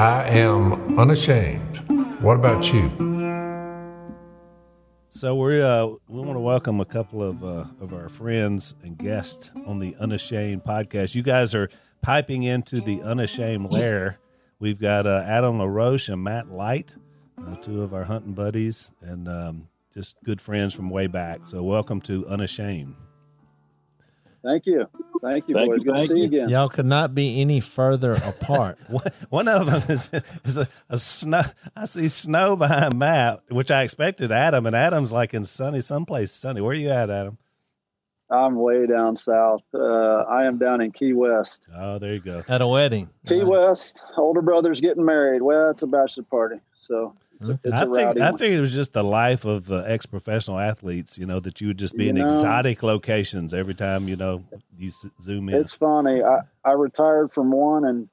[0.00, 1.76] I am unashamed.
[2.22, 2.88] What about you?
[5.10, 8.96] So we uh, we want to welcome a couple of uh, of our friends and
[8.96, 11.14] guests on the Unashamed podcast.
[11.14, 11.68] You guys are
[12.00, 14.18] piping into the Unashamed lair.
[14.58, 16.96] We've got uh, Adam LaRoche and Matt Light,
[17.46, 21.40] uh, two of our hunting buddies, and um, just good friends from way back.
[21.46, 22.94] So welcome to Unashamed.
[24.42, 24.88] Thank you.
[25.22, 25.78] Thank you, Thank boys.
[25.80, 26.26] you, Good to thank see you you.
[26.26, 26.48] again.
[26.48, 28.78] Y'all could not be any further apart.
[28.88, 30.08] One- One of them is,
[30.44, 31.42] is a, a snow.
[31.76, 36.32] I see snow behind Matt, which I expected Adam, and Adam's like in sunny, someplace
[36.32, 36.60] sunny.
[36.62, 37.36] Where are you at, Adam?
[38.30, 39.62] I'm way down south.
[39.74, 39.78] Uh,
[40.22, 41.66] I am down in Key West.
[41.76, 42.42] Oh, there you go.
[42.48, 43.10] At a wedding.
[43.26, 45.42] Key Uh, West, older brother's getting married.
[45.42, 48.38] Well, it's a bachelor party, so it's a, it's I a think I one.
[48.38, 51.18] figured it was just the life of uh, ex-professional athletes.
[51.18, 52.24] You know that you would just be You in know.
[52.24, 54.44] exotic locations every time you know
[54.78, 55.56] you s- zoom in.
[55.56, 56.22] It's funny.
[56.22, 58.08] I, I retired from one and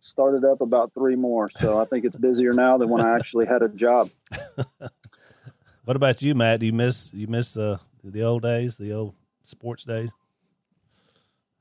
[0.00, 1.50] started up about three more.
[1.60, 4.10] So I think it's busier now than when I actually had a job.
[5.84, 6.60] what about you, Matt?
[6.60, 10.10] Do you miss you miss uh, the old days, the old sports days?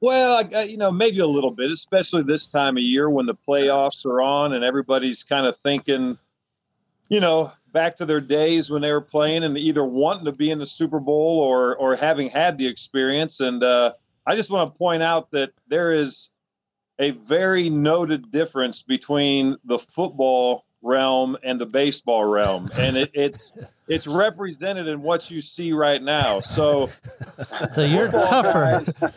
[0.01, 3.25] Well, I, I- you know, maybe a little bit, especially this time of year when
[3.25, 6.17] the playoffs are on and everybody's kind of thinking,
[7.09, 10.51] you know, back to their days when they were playing and either wanting to be
[10.51, 13.39] in the Super Bowl or or having had the experience.
[13.39, 13.93] And uh,
[14.25, 16.29] I just want to point out that there is
[16.99, 23.53] a very noted difference between the football realm and the baseball realm, and it, it's
[23.87, 26.39] it's represented in what you see right now.
[26.39, 26.89] So
[27.71, 28.85] So you're tougher.
[28.85, 29.11] guys,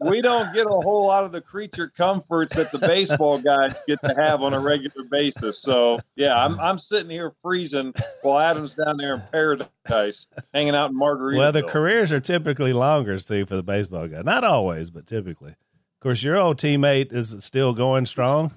[0.00, 3.98] we don't get a whole lot of the creature comforts that the baseball guys get
[4.04, 5.58] to have on a regular basis.
[5.58, 10.90] So yeah, I'm I'm sitting here freezing while Adam's down there in paradise, hanging out
[10.90, 11.38] in Margarita.
[11.38, 14.22] Well, the careers are typically longer, Steve, for the baseball guy.
[14.22, 15.50] Not always, but typically.
[15.50, 18.52] Of course, your old teammate is still going strong.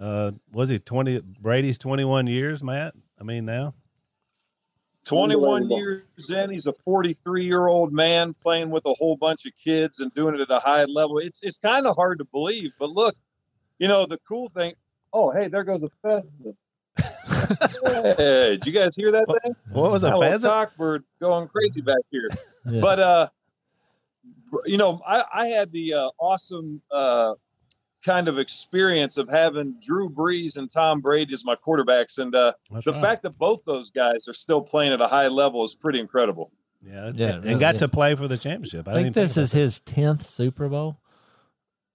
[0.00, 1.20] Uh, was he twenty?
[1.40, 2.94] Brady's twenty-one years, Matt.
[3.18, 3.74] I mean, now
[5.06, 9.52] 21 years in, he's a 43 year old man playing with a whole bunch of
[9.62, 11.18] kids and doing it at a high level.
[11.18, 13.14] It's it's kind of hard to believe, but look,
[13.78, 14.74] you know the cool thing.
[15.12, 16.56] Oh, hey, there goes a pheasant.
[18.18, 19.54] hey, did you guys hear that thing?
[19.70, 20.52] what was That little pheasant?
[20.52, 22.28] cockbird going crazy back here.
[22.68, 22.80] Yeah.
[22.80, 23.28] But uh,
[24.64, 27.34] you know, I, I had the uh, awesome uh,
[28.06, 32.52] kind of experience of having Drew Brees and Tom Brady as my quarterbacks, and uh,
[32.84, 33.00] the right.
[33.02, 36.52] fact that both those guys are still playing at a high level is pretty incredible.
[36.82, 37.78] yeah, Yeah, and really, got yeah.
[37.78, 38.86] to play for the championship.
[38.88, 41.00] I, I didn't think this is about his tenth Super Bowl.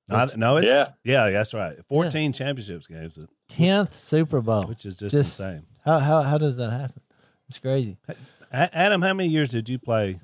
[0.10, 0.38] that.
[0.38, 0.90] no, no, it's Yeah.
[1.04, 1.78] yeah, that's right.
[1.88, 3.18] Fourteen championships games,
[3.48, 4.66] Tenth Super Bowl.
[4.66, 5.66] which is just, Just- insane.
[5.86, 7.02] How how how does that happen?
[7.50, 7.98] It's crazy.
[8.52, 10.20] Adam, how many years did you play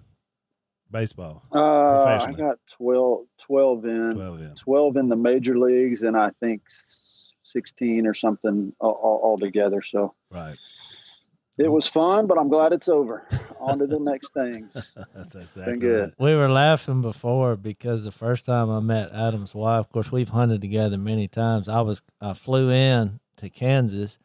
[0.91, 1.43] baseball?
[1.53, 4.39] Uh, I got 12, 12 in, Twelve.
[4.41, 4.47] Yeah.
[4.57, 6.61] 12 in the major leagues, and I think
[7.43, 9.81] 16 or something all, all, all together.
[9.81, 10.57] So Right.
[11.57, 13.27] it was fun, but I'm glad it's over.
[13.59, 14.71] On to the next things.
[15.15, 16.01] That's exactly good.
[16.01, 16.13] right.
[16.19, 20.29] We were laughing before because the first time I met Adam's wife, of course, we've
[20.29, 21.67] hunted together many times.
[21.67, 24.19] I was I flew in to Kansas,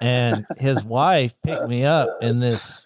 [0.00, 2.85] and his wife picked me up in this.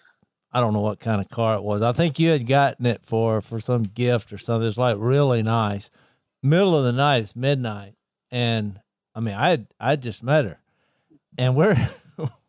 [0.53, 1.81] I don't know what kind of car it was.
[1.81, 4.67] I think you had gotten it for for some gift or something.
[4.67, 5.89] It's like really nice.
[6.43, 7.93] Middle of the night, it's midnight,
[8.31, 8.81] and
[9.15, 10.59] I mean, I had I just met her,
[11.37, 11.77] and we're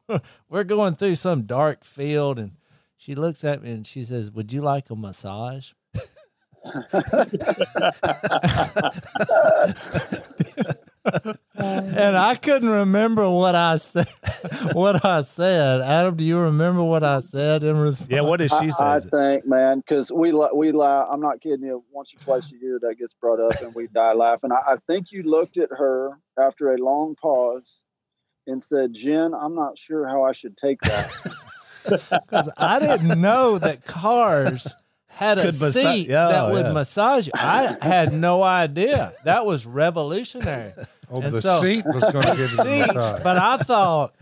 [0.48, 2.52] we're going through some dark field, and
[2.96, 5.72] she looks at me and she says, "Would you like a massage?"
[11.04, 14.08] and I couldn't remember what I said.
[14.72, 18.10] What I said, Adam, do you remember what I said in response?
[18.10, 18.22] Yeah.
[18.22, 18.84] What did she say?
[18.84, 21.08] I, I think, man, because we la- we laugh.
[21.10, 21.84] I'm not kidding you.
[21.90, 24.50] Once or twice a year, that gets brought up, and we die laughing.
[24.52, 27.82] I, I think you looked at her after a long pause
[28.46, 31.10] and said, "Jen, I'm not sure how I should take that."
[31.84, 34.66] because I didn't know that cars
[35.22, 36.72] had a Could massa- seat yeah, that would yeah.
[36.72, 37.32] massage you.
[37.34, 39.12] I had no idea.
[39.24, 40.72] That was revolutionary.
[41.10, 43.22] Oh, And the so- seat was going to give you the seat, massage.
[43.22, 44.14] but I thought,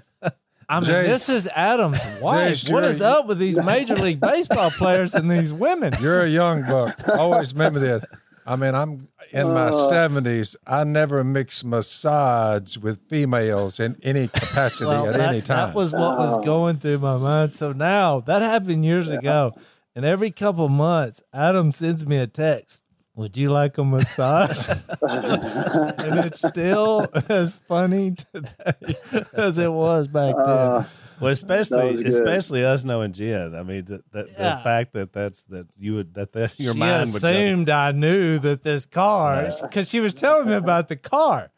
[0.69, 2.58] I mean, Jase- this is Adam's wife.
[2.58, 5.93] Jase, what up with these major league baseball players and these women?
[6.00, 6.97] You're a young buck.
[7.08, 8.05] Always remember this.
[8.46, 9.88] I mean, I'm in my Uh.
[9.88, 10.56] seventies.
[10.67, 15.69] I never mix massage with females in any capacity Well, at that, any time.
[15.69, 16.43] that was what was Oh.
[16.43, 17.53] going through my mind.
[17.53, 19.53] So now that happened years ago,
[19.94, 22.82] and every couple months, Adam sends me a text.
[23.16, 24.66] Would you like a massage?
[25.02, 28.94] and it's still as funny today
[29.34, 30.46] as it was back then.
[30.48, 30.84] Uh,
[31.20, 33.54] Well, especially especially us knowing Jen.
[33.54, 34.56] I mean, the, the, Yeah.
[34.56, 37.93] the fact that that's that you would that, that your she mind would assumed I
[37.93, 41.50] knew that this car because she was telling me about the car,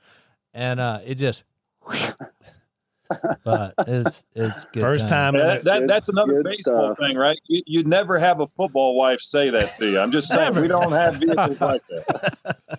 [0.52, 1.44] and uh, it just
[3.44, 6.98] but it's it's good First time, in that, that that's another good baseball stuff.
[6.98, 7.38] thing, right?
[7.48, 9.98] You, you'd never have a football wife say that to you.
[9.98, 12.78] I'm just saying we don't have vehicles like that.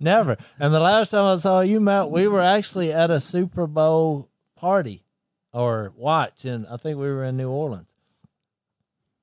[0.00, 0.36] Never.
[0.58, 4.28] And the last time I saw you, Matt, we were actually at a Super Bowl
[4.56, 5.04] party
[5.52, 7.90] or watch, and I think we were in New Orleans.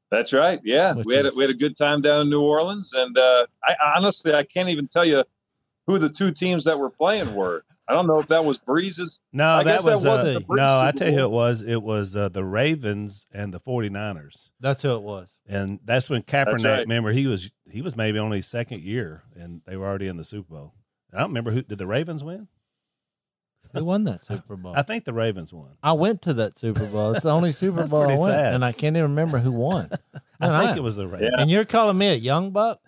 [0.09, 0.59] That's right.
[0.63, 3.17] Yeah, Which we had a, we had a good time down in New Orleans, and
[3.17, 5.23] uh, I honestly I can't even tell you
[5.87, 7.63] who the two teams that were playing were.
[7.87, 9.19] I don't know if that was Brees's.
[9.33, 10.45] no, I that guess that was uh, wasn't the no.
[10.45, 11.61] Breeze I Super tell you who it was.
[11.61, 14.49] It was uh, the Ravens and the 49ers.
[14.59, 15.29] That's who it was.
[15.47, 16.63] and that's when Kaepernick.
[16.63, 16.79] right.
[16.81, 20.23] Remember, he was he was maybe only second year, and they were already in the
[20.23, 20.73] Super Bowl.
[21.13, 22.47] I don't remember who did the Ravens win.
[23.73, 24.73] Who won that Super Bowl?
[24.77, 25.69] I think the Ravens won.
[25.83, 27.13] I went to that Super Bowl.
[27.13, 28.53] It's the only Super Bowl I pretty went, sad.
[28.53, 29.89] and I can't even remember who won.
[30.39, 31.31] I Man, think it was the Ravens.
[31.35, 31.41] Yeah.
[31.41, 32.79] And you're calling me a young buck?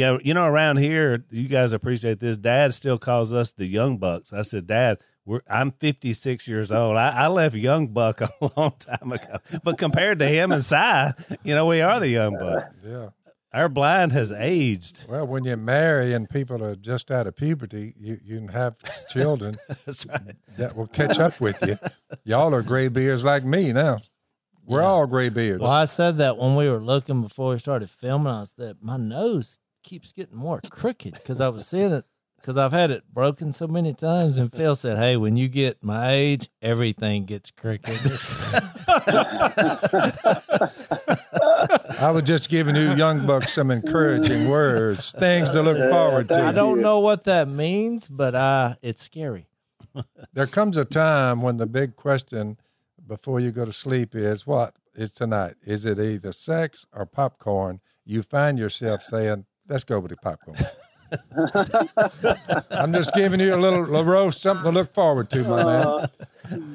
[0.00, 2.38] Yeah, you know, around here, you guys appreciate this.
[2.38, 4.32] Dad still calls us the Young Bucks.
[4.32, 6.96] I said, Dad, we're I'm 56 years old.
[6.96, 11.12] I, I left Young Buck a long time ago, but compared to him and Cy,
[11.44, 12.64] you know, we are the Young Buck.
[12.84, 13.08] Yeah.
[13.52, 15.04] Our blind has aged.
[15.08, 18.76] Well, when you marry and people are just out of puberty, you, you can have
[19.10, 20.36] children That's right.
[20.56, 21.76] that will catch up with you.
[22.24, 23.98] Y'all are gray beards like me now.
[24.64, 24.86] We're Yeah.
[24.86, 25.60] all gray beards.
[25.62, 28.32] Well, I said that when we were looking before we started filming.
[28.32, 32.04] I said my nose keeps getting more crooked because I was seeing it
[32.40, 34.36] because I've had it broken so many times.
[34.36, 37.98] And Phil said, "Hey, when you get my age, everything gets crooked."
[41.98, 46.42] I was just giving you young bucks some encouraging words, things to look forward to.
[46.42, 49.46] I don't know what that means, but uh, it's scary.
[50.32, 52.56] There comes a time when the big question
[53.04, 55.56] before you go to sleep is what is tonight?
[55.64, 57.80] Is it either sex or popcorn?
[58.04, 60.58] You find yourself saying, let's go with the popcorn.
[62.70, 65.86] I'm just giving you a little, little roast, something to look forward to, my man.
[65.86, 66.06] Uh,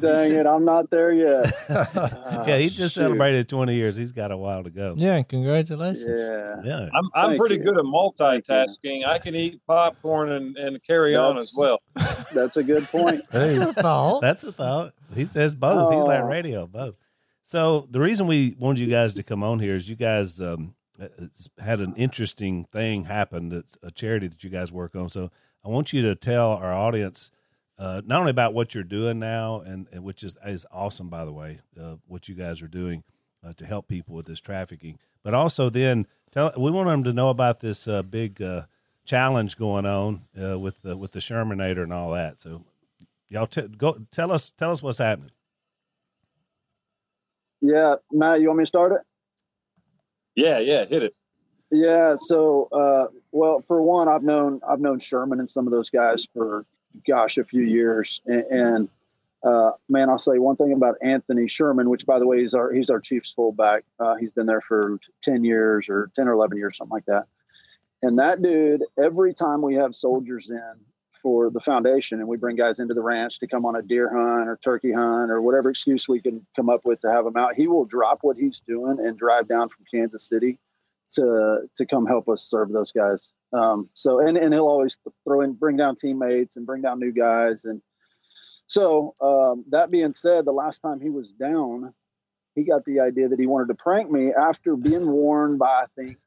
[0.02, 1.54] dang it, I'm not there yet.
[1.70, 3.02] yeah, he just shoot.
[3.02, 3.96] celebrated 20 years.
[3.96, 4.94] He's got a while to go.
[4.98, 6.06] Yeah, congratulations.
[6.06, 6.56] Yeah.
[6.64, 6.90] Yeah.
[6.94, 7.64] I'm I'm pretty you.
[7.64, 9.06] good at multitasking.
[9.06, 11.82] I can eat popcorn and, and carry on as well.
[12.34, 13.22] That's a good point.
[13.32, 14.94] Hey, That's a thought.
[15.14, 15.94] He says both.
[15.94, 16.28] He's like Oh.
[16.28, 16.98] radio, both.
[17.42, 20.74] So the reason we wanted you guys to come on here is you guys um,
[20.74, 20.85] it's
[21.60, 23.50] had an interesting thing happen.
[23.50, 25.10] That's a charity that you guys work on.
[25.10, 25.32] So
[25.64, 27.32] I want you to tell our audience
[27.78, 31.26] uh, not only about what you're doing now, and, and which is is awesome, by
[31.26, 33.04] the way, uh, what you guys are doing
[33.46, 37.14] uh, to help people with this trafficking, but also then tell we want them to
[37.14, 38.64] know about this uh, big uh,
[39.04, 42.40] challenge going on uh, with the with the Shermanator and all that.
[42.40, 42.64] So
[43.30, 45.32] y'all t- go tell us tell us what's happening.
[47.62, 49.02] Yeah, Matt, you want me to start it?
[50.36, 51.16] Yeah, yeah, hit it.
[51.72, 52.16] Yeah.
[52.18, 56.28] So, uh, well, for one, I've known I've known Sherman and some of those guys
[56.34, 56.66] for
[57.08, 58.90] gosh a few years, and, and
[59.44, 62.72] uh, man, I'll say one thing about Anthony Sherman, which by the way, he's our
[62.72, 63.84] he's our Chiefs fullback.
[64.00, 67.26] Uh, he's been there for ten years or ten or eleven years, something like that.
[68.02, 70.76] And that dude, every time we have soldiers in
[71.26, 74.12] for the foundation, and we bring guys into the ranch to come on a deer
[74.14, 77.36] hunt or turkey hunt or whatever excuse we can come up with to have them
[77.36, 80.60] out, he will drop what he's doing and drive down from Kansas City
[81.16, 83.34] to to come help us serve those guys.
[83.54, 87.12] Um, so and and he'll always throw in bring down teammates and bring down new
[87.12, 87.66] guys.
[87.66, 87.82] And
[88.68, 91.92] so um, that being said, the last time he was down,
[92.54, 95.86] he got the idea that he wanted to prank me after being warned by I
[95.96, 96.18] think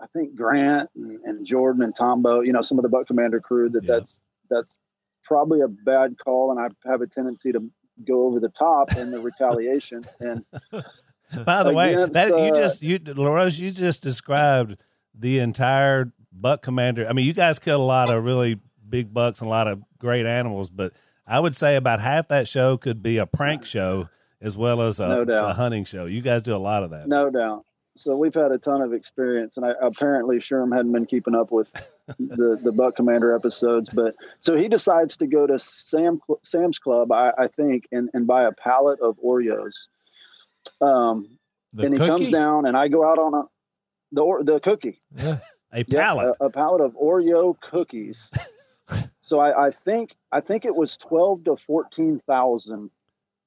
[0.00, 3.40] I think Grant and, and Jordan and Tombo, you know, some of the Buck Commander
[3.40, 3.94] crew that Yeah.
[3.96, 4.20] that's
[4.50, 4.76] that's
[5.24, 7.70] probably a bad call, and I have a tendency to
[8.06, 10.04] go over the top in the retaliation.
[10.20, 10.44] And
[11.44, 14.76] By the way, Against, that you uh, just you LaRoche, you just described
[15.14, 17.06] the entire buck commander.
[17.08, 19.82] I mean, you guys killed a lot of really big bucks and a lot of
[19.98, 20.92] great animals, but
[21.26, 24.08] I would say about half that show could be a prank show
[24.40, 26.04] as well as a, No a hunting show.
[26.04, 27.08] You guys do a lot of that.
[27.08, 27.64] No doubt.
[27.96, 31.52] So we've had a ton of experience, and I, apparently Sherm hadn't been keeping up
[31.52, 31.68] with
[32.18, 33.88] the the Buck Commander episodes.
[33.90, 38.26] But so he decides to go to Sam Sam's Club, I, I think, and, and
[38.26, 39.74] buy a pallet of Oreos.
[40.80, 41.38] Um,
[41.72, 42.08] The and he cookie?
[42.10, 43.42] comes down, and I go out on a
[44.12, 45.38] the the cookie, Yeah.
[45.72, 46.36] A Yeah, pallet.
[46.40, 48.30] a, a pallet of Oreo cookies.
[49.20, 52.90] so I, I think I think it was twelve to fourteen thousand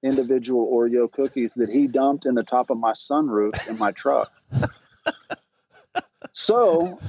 [0.04, 4.32] individual Oreo cookies that he dumped in the top of my sunroof in my truck.
[6.34, 7.00] so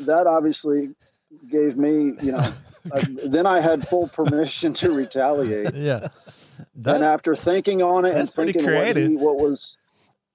[0.00, 0.90] that obviously
[1.48, 2.52] gave me, you know,
[2.92, 5.74] uh, then I had full permission to retaliate.
[5.74, 6.08] Yeah.
[6.84, 9.76] and after thinking on it and thinking what, he, what was,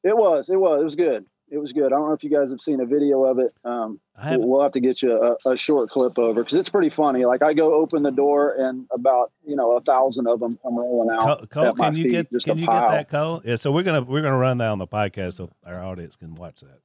[0.04, 1.26] it was, it was, it was good.
[1.52, 1.88] It was good.
[1.88, 3.54] I don't know if you guys have seen a video of it.
[3.66, 4.00] Um,
[4.40, 7.26] we'll have to get you a, a short clip over because it's pretty funny.
[7.26, 10.78] Like I go open the door and about you know a thousand of them come
[10.78, 11.40] rolling out.
[11.40, 13.42] Cole, Cole at my can you feet, get can you get that, Cole?
[13.44, 13.56] Yeah.
[13.56, 16.62] So we're gonna we're gonna run that on the podcast so our audience can watch
[16.62, 16.80] that.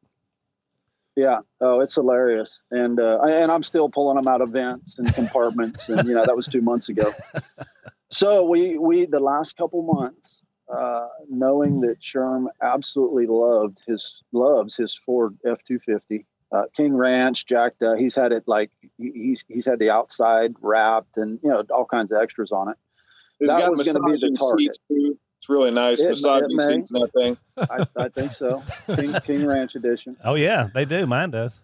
[1.14, 1.40] Yeah.
[1.60, 2.64] Oh, it's hilarious.
[2.72, 6.14] And uh, I- and I'm still pulling them out of vents and compartments, and you
[6.14, 7.12] know that was two months ago.
[8.08, 10.42] So we we the last couple months,
[10.72, 16.26] uh, knowing that Sherm absolutely loved his loves his Ford F two fifty.
[16.52, 17.82] Uh, King Ranch, jacked.
[17.82, 21.84] Uh, he's had it like he's he's had the outside wrapped and you know all
[21.84, 22.76] kinds of extras on it.
[23.40, 24.78] It's That got was gonna be the target.
[24.88, 25.18] seats.
[25.38, 26.00] It's really nice.
[26.00, 26.66] It- it massaging may.
[26.66, 27.36] seats and that thing.
[27.58, 28.62] I, I think so.
[28.94, 30.16] King, King Ranch edition.
[30.24, 31.04] Oh yeah, they do.
[31.06, 31.60] Mine does.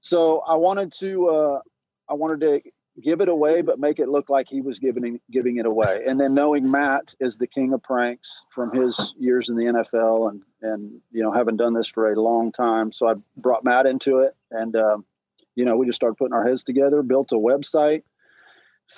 [0.00, 1.60] So I wanted to uh,
[2.08, 2.60] I wanted to
[3.02, 6.04] give it away, but make it look like he was giving giving it away.
[6.06, 10.30] And then knowing Matt is the king of pranks from his years in the NFL
[10.30, 13.86] and and you know having done this for a long time, so I brought Matt
[13.86, 15.04] into it, and um,
[15.54, 18.02] you know we just started putting our heads together, built a website.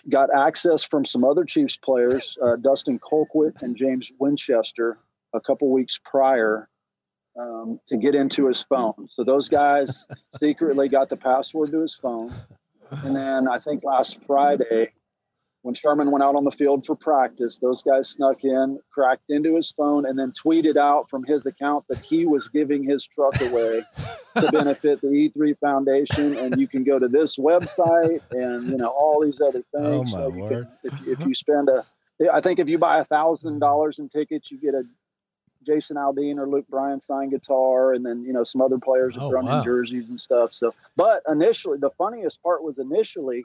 [0.09, 4.99] Got access from some other Chiefs players, uh, Dustin Colquitt and James Winchester,
[5.33, 6.69] a couple weeks prior
[7.39, 9.09] um, to get into his phone.
[9.15, 10.07] So those guys
[10.41, 12.33] secretly got the password to his phone.
[12.91, 14.93] And then I think last Friday,
[15.63, 19.57] when Sherman went out on the field for practice, those guys snuck in, cracked into
[19.57, 23.41] his phone, and then tweeted out from his account that he was giving his truck
[23.41, 23.83] away
[24.39, 26.37] to benefit the E3 Foundation.
[26.37, 30.15] And you can go to this website and you know all these other oh, things.
[30.15, 30.69] Oh, my you can- word.
[30.85, 31.85] if, if you spend a,
[32.33, 34.85] I think if you buy a thousand dollars in tickets, you get a
[35.67, 39.25] Jason Aldean or Luke Bryan signed guitar, and then you know some other players have
[39.25, 39.59] Oh, thrown wow.
[39.59, 40.55] in jerseys and stuff.
[40.55, 43.45] So, but initially, the funniest part was initially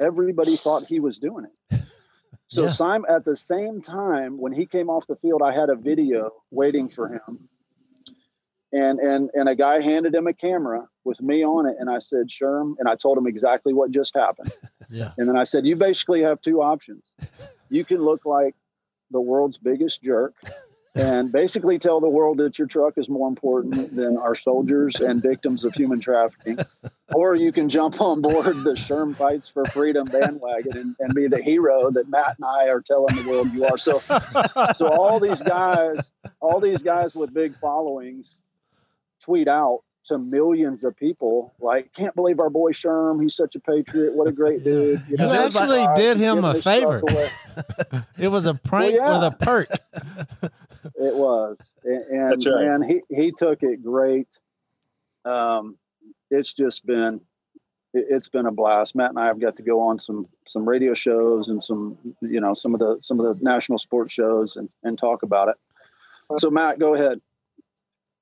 [0.00, 1.80] everybody thought he was doing it.
[2.48, 2.70] So Yeah.
[2.70, 6.30] Simon, at the same time, when he came off the field, I had a video
[6.52, 7.48] waiting for him,
[8.72, 11.98] and and and a guy handed him a camera with me on it, and I
[11.98, 14.52] said, "Sherm," and I told him exactly what just happened.
[14.88, 15.10] Yeah.
[15.18, 17.02] And then I said, you basically have two options.
[17.70, 18.54] You can look like
[19.10, 20.34] the world's biggest jerk
[21.06, 25.22] and basically tell the world that your truck is more important than our soldiers and
[25.22, 26.58] victims of human trafficking.
[27.14, 31.28] Or you can jump on board the Sherm Fights for Freedom bandwagon and, and be
[31.28, 33.78] the hero that Matt and I are telling the world you are.
[33.78, 34.02] So
[34.76, 36.10] so all these guys,
[36.40, 38.40] all these guys with big followings
[39.20, 43.22] tweet out to millions of people like, can't believe our boy Sherm.
[43.22, 44.14] He's such a patriot.
[44.14, 45.02] What a great dude.
[45.08, 47.02] You know, actually he's did him a favor.
[48.18, 49.12] It was a prank yeah.
[49.12, 49.68] with a perk.
[50.98, 52.66] It was, and, and right.
[52.66, 54.28] man, he he took it great.
[55.26, 55.76] Um,
[56.30, 57.20] it's just been,
[57.92, 58.94] it, it's been a blast.
[58.94, 62.40] Matt and I have got to go on some some radio shows and some, you
[62.40, 65.56] know, some of the some of the national sports shows and and talk about it.
[66.38, 67.20] So Matt, go ahead.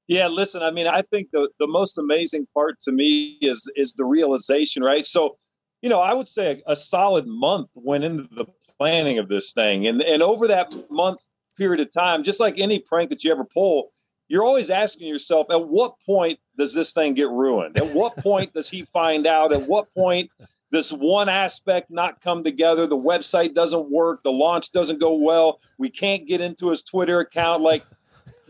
[0.09, 3.95] Yeah, listen, I mean, I think the, the most amazing part to me is is
[3.95, 5.07] the realization, right?
[5.07, 5.38] So,
[5.81, 8.47] you know, I would say a, a solid month went into the
[8.78, 9.87] planning of this thing.
[9.87, 11.25] And and over that month
[11.57, 13.91] period of time, just like any prank that you ever pull,
[14.29, 17.77] you're always asking yourself, at what point does this thing get ruined?
[17.77, 19.53] At what point does he find out?
[19.53, 20.31] At what point
[20.73, 22.87] does one aspect not come together?
[22.87, 27.21] The website doesn't work, the launch doesn't go well, we can't get into his Twitter
[27.21, 27.63] account.
[27.63, 27.85] Like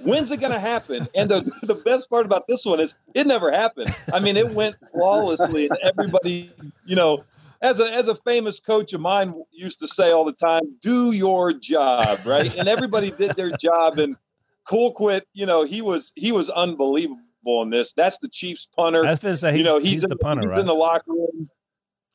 [0.04, 1.08] when's it going to happen?
[1.14, 3.94] And the, the best part about this one is it never happened.
[4.12, 6.52] I mean, it went flawlessly, and everybody,
[6.86, 7.24] you know,
[7.62, 11.12] as a as a famous coach of mine used to say all the time, "Do
[11.12, 12.54] your job," right?
[12.56, 13.98] And everybody did their job.
[13.98, 14.16] And
[14.68, 17.92] Colquitt, you know, he was he was unbelievable in this.
[17.92, 20.52] That's the Chiefs punter going to say you know, he's, he's, in, the punter, he's
[20.52, 20.60] right?
[20.60, 21.48] in the locker room.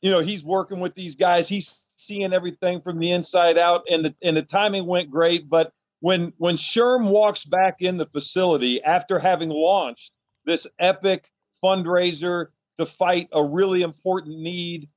[0.02, 1.48] You know, he's working with these guys.
[1.48, 5.48] He's seeing everything from the inside out, and the and the timing went great.
[5.48, 10.12] But when when Sherm walks back in the facility after having launched
[10.44, 11.30] this epic
[11.62, 12.46] fundraiser
[12.78, 14.88] to fight a really important need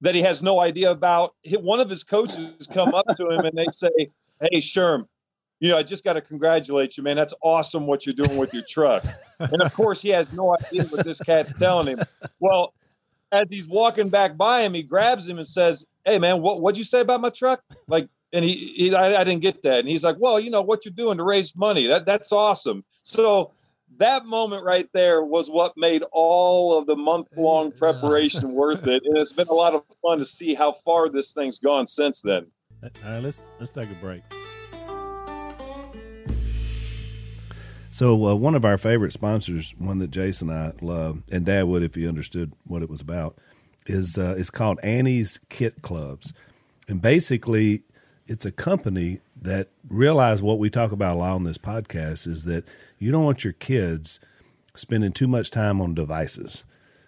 [0.00, 3.56] that he has no idea about, one of his coaches come up to him and
[3.56, 3.90] they say,
[4.40, 5.06] "Hey, Sherm."
[5.60, 7.16] You know, I just got to congratulate you, man.
[7.16, 9.06] That's awesome what you're doing with your truck.
[9.38, 12.00] And of course, he has no idea what this cat's telling him.
[12.40, 12.74] Well,
[13.32, 16.76] as he's walking back by him, he grabs him and says, "Hey, man, what what'd
[16.78, 19.80] you say about my truck?" Like, and he, he I, I didn't get that.
[19.80, 21.86] And he's like, "Well, you know what you're doing to raise money.
[21.86, 23.52] That that's awesome." So
[23.98, 29.02] that moment right there was what made all of the month long preparation worth it.
[29.04, 32.20] And it's been a lot of fun to see how far this thing's gone since
[32.22, 32.46] then.
[32.82, 34.22] All right, let's let's take a break.
[37.90, 41.64] So uh, one of our favorite sponsors, one that Jason and I love, and Dad
[41.64, 43.38] would if he understood what it was about,
[43.86, 46.32] is uh, is called Annie's Kit Clubs,
[46.88, 47.82] and basically
[48.26, 52.44] it's a company that realize what we talk about a lot on this podcast is
[52.44, 52.64] that
[52.98, 54.18] you don't want your kids
[54.74, 56.64] spending too much time on devices.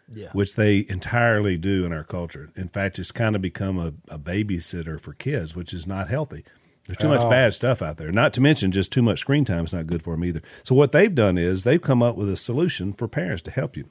[0.08, 0.28] Yeah.
[0.32, 2.50] Which they entirely do in our culture.
[2.54, 6.44] In fact, it's kind of become a, a babysitter for kids, which is not healthy.
[6.87, 7.30] There's too much Oh.
[7.30, 8.12] bad stuff out there.
[8.12, 10.42] Not to mention just too much screen time is not good for them either.
[10.62, 13.76] So what they've done is they've come up with a solution for parents to help
[13.76, 13.87] you.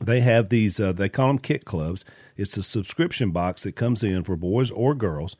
[0.00, 2.06] They have these uh, they call them kit clubs.
[2.38, 5.36] It's a subscription box that comes in for boys or girls.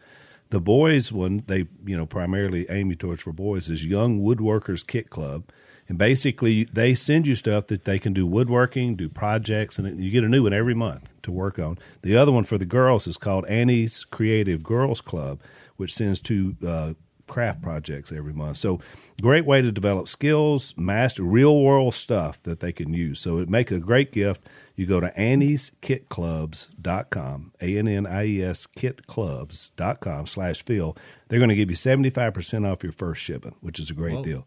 [0.50, 4.86] The boys one they you know primarily aim you towards for boys is Young Woodworkers
[4.86, 5.44] Kit Club.
[5.86, 10.10] And basically, they send you stuff that they can do woodworking, do projects, and you
[10.10, 11.78] get a new one every month to work on.
[12.00, 15.40] The other one for the girls is called Annie's Creative Girls Club,
[15.76, 16.94] which sends two uh,
[17.26, 18.56] craft projects every month.
[18.56, 18.80] So,
[19.22, 23.20] great way to develop skills, master real world stuff that they can use.
[23.20, 24.42] So, it make a great gift.
[24.76, 30.96] You go to annieskitclubs.com, A N N I E S kitclubs.com slash Phil.
[31.28, 34.46] They're going to give you 75% off your first shipment, which is a great deal.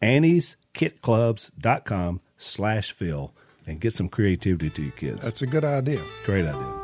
[0.00, 3.32] Annie's Kit annieskitclubs.com slash Phil
[3.66, 5.22] and get some creativity to your kids.
[5.22, 6.02] That's a good idea.
[6.24, 6.83] Great idea.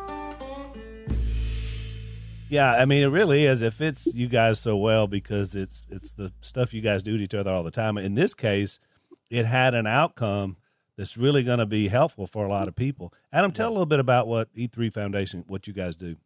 [2.50, 3.62] Yeah, I mean, it really is.
[3.62, 7.22] It fits you guys so well because it's it's the stuff you guys do to
[7.22, 7.96] each other all the time.
[7.96, 8.80] In this case,
[9.30, 10.56] it had an outcome
[10.96, 13.14] that's really going to be helpful for a lot of people.
[13.32, 16.16] Adam, tell a little bit about what E3 Foundation, what you guys do.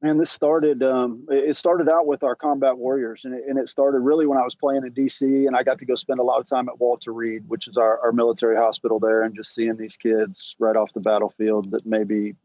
[0.00, 0.82] And this started.
[0.82, 4.24] Um, it it started out with our combat warriors, and it, and it started really
[4.24, 6.48] when I was playing in DC, and I got to go spend a lot of
[6.48, 9.98] time at Walter Reed, which is our, our military hospital there, and just seeing these
[9.98, 12.36] kids right off the battlefield that maybe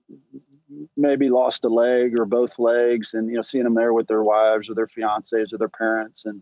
[0.97, 4.23] maybe lost a leg or both legs, and you know seeing them there with their
[4.23, 6.41] wives or their fiancés or their parents, and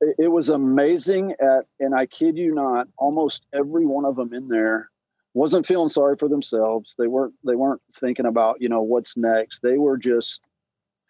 [0.00, 1.34] it, it was amazing.
[1.40, 4.90] At and I kid you not, almost every one of them in there
[5.36, 6.94] wasn't feeling sorry for themselves.
[6.98, 9.60] They weren't they weren't thinking about, you know, what's next.
[9.60, 10.40] They were just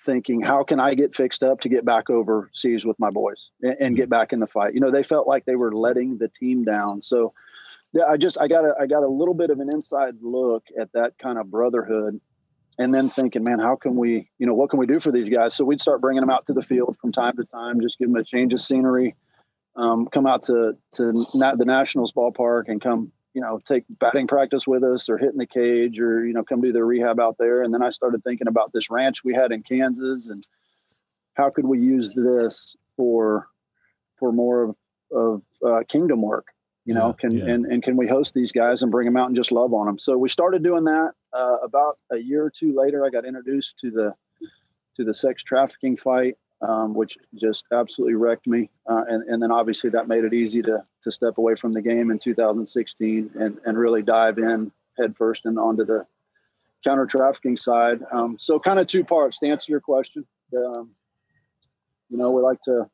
[0.04, 3.76] thinking, how can I get fixed up to get back overseas with my boys and,
[3.80, 4.10] and get mm-hmm.
[4.10, 4.74] back in the fight?
[4.74, 7.02] You know, they felt like they were letting the team down.
[7.02, 7.32] So
[8.08, 10.92] I just I got a I got a little bit of an inside look at
[10.92, 12.20] that kind of brotherhood
[12.78, 15.30] and then thinking, man, how can we, you know, what can we do for these
[15.30, 15.54] guys?
[15.54, 18.08] So we'd start bringing them out to the field from time to time, just give
[18.08, 19.14] them a change of scenery,
[19.76, 24.66] um, come out to to the Nationals ballpark and come, you know, take batting practice
[24.66, 27.36] with us or hit in the cage or you know come do their rehab out
[27.38, 27.62] there.
[27.62, 30.46] And then I started thinking about this ranch we had in Kansas and
[31.34, 33.48] how could we use this for
[34.18, 34.76] for more of
[35.12, 36.48] of uh, kingdom work.
[36.86, 37.44] You know, Yeah, can yeah.
[37.52, 39.86] and and can we host these guys and bring them out and just love on
[39.86, 39.98] them?
[39.98, 41.12] So we started doing that.
[41.32, 44.14] Uh, about a year or two later, I got introduced to the
[44.96, 48.70] to the sex trafficking fight, um, which just absolutely wrecked me.
[48.88, 51.82] Uh, and and then obviously that made it easy to to step away from the
[51.82, 56.06] game in 2016 and and really dive in headfirst and onto the
[56.84, 58.00] counter trafficking side.
[58.12, 60.24] Um, so kind of two parts to answer your question.
[60.56, 60.92] Um,
[62.08, 62.88] you know, we like to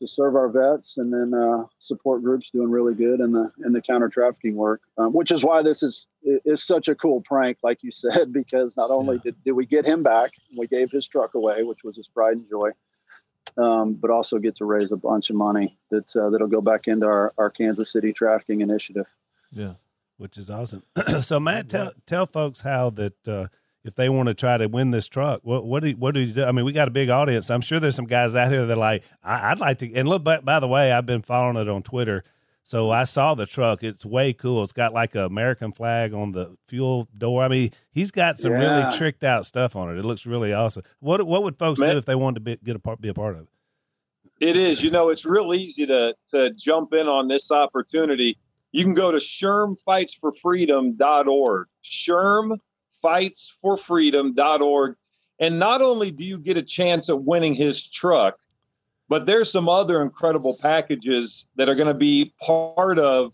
[0.00, 3.72] to serve our vets and then uh, support groups doing really good in the in
[3.72, 7.58] the counter trafficking work, um, which is why this is is such a cool prank,
[7.62, 9.22] like you said, because not only Yeah.
[9.24, 12.36] did, did we get him back, we gave his truck away, which was his pride
[12.36, 12.70] and joy,
[13.56, 16.86] um, but also get to raise a bunch of money that uh, that'll go back
[16.88, 19.06] into our, our Kansas City trafficking initiative.
[19.50, 19.74] Yeah.
[20.18, 20.82] which is awesome.
[21.20, 23.46] so, Matt, tell tell folks how that uh,
[23.86, 26.20] if they want to try to win this truck, what what do you, what do
[26.20, 26.44] you do?
[26.44, 27.50] I mean, we got a big audience.
[27.50, 29.94] I'm sure there's some guys out here that are like I, I'd like to.
[29.94, 32.24] And look, by, by the way, I've been following it on Twitter.
[32.62, 33.84] So I saw the truck.
[33.84, 34.64] It's way cool.
[34.64, 37.44] It's got like a American flag on the fuel door.
[37.44, 38.58] I mean, he's got some Yeah.
[38.80, 39.98] really tricked out stuff on it.
[40.00, 40.82] It looks really awesome.
[40.98, 43.08] What what would folks Man- do if they wanted to be, get a part, be
[43.08, 43.48] a part of it?
[44.40, 44.82] It is.
[44.82, 48.36] You know, it's real easy to to jump in on this opportunity.
[48.72, 51.66] You can go to shermfightsforfreedom.org.
[53.06, 54.96] Shermfightsforfreedom.org.
[55.38, 58.38] And not only do you get a chance at winning his truck,
[59.08, 63.32] but there's some other incredible packages that are going to be part of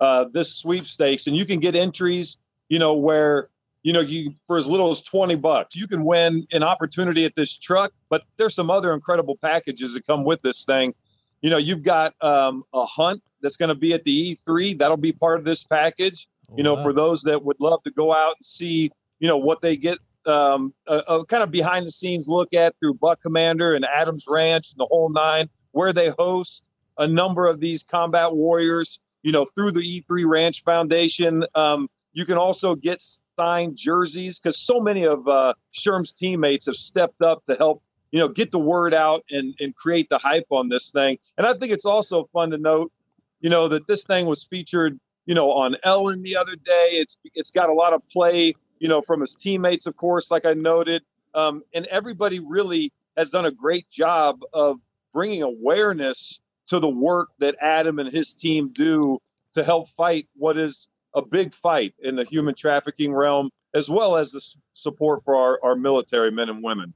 [0.00, 1.26] uh, this sweepstakes.
[1.26, 3.48] And you can get entries, you know, where
[3.82, 7.34] you know you for as little as 20 bucks you can win an opportunity at
[7.34, 10.92] this truck but there's some other incredible packages that come with this thing
[11.40, 14.98] you know you've got um, a hunt that's going to be at the e3 that'll
[14.98, 16.82] be part of this package you know Wow.
[16.82, 19.98] for those that would love to go out and see you know what they get
[20.26, 24.24] um, a, a kind of behind the scenes look at through buck commander and adams
[24.28, 26.64] ranch and the whole nine where they host
[26.98, 32.24] a number of these combat warriors you know through the e3 ranch foundation um, you
[32.24, 33.00] can also get
[33.40, 38.18] signed jerseys because so many of uh, Sherm's teammates have stepped up to help, you
[38.18, 41.18] know, get the word out and, and create the hype on this thing.
[41.38, 42.92] And I think it's also fun to note,
[43.40, 46.88] you know, that this thing was featured, you know, on Ellen the other day.
[46.92, 50.44] It's it's got a lot of play, you know, from his teammates, of course, like
[50.44, 51.02] I noted.
[51.34, 54.80] um, and everybody really has done a great job of
[55.12, 59.18] bringing awareness to the work that Adam and his team do
[59.54, 64.16] to help fight what is a big fight in the human trafficking realm, as well
[64.16, 64.40] as the
[64.74, 66.94] support for our, our military men and women.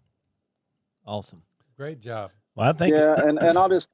[1.06, 1.42] Awesome.
[1.76, 2.30] Great job.
[2.54, 2.94] Well, I think.
[2.94, 3.88] yeah, and, and I'll just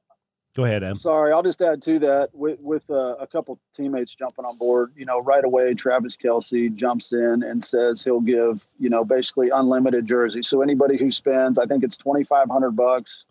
[0.53, 0.97] Go ahead, Em.
[0.97, 4.91] Sorry, I'll just add to that with with uh, a couple teammates jumping on board.
[4.97, 9.49] You know, right away, Travis Kelce jumps in and says he'll give you know basically
[9.49, 10.49] unlimited jerseys.
[10.49, 13.23] So anybody who spends, I think it's twenty five hundred bucks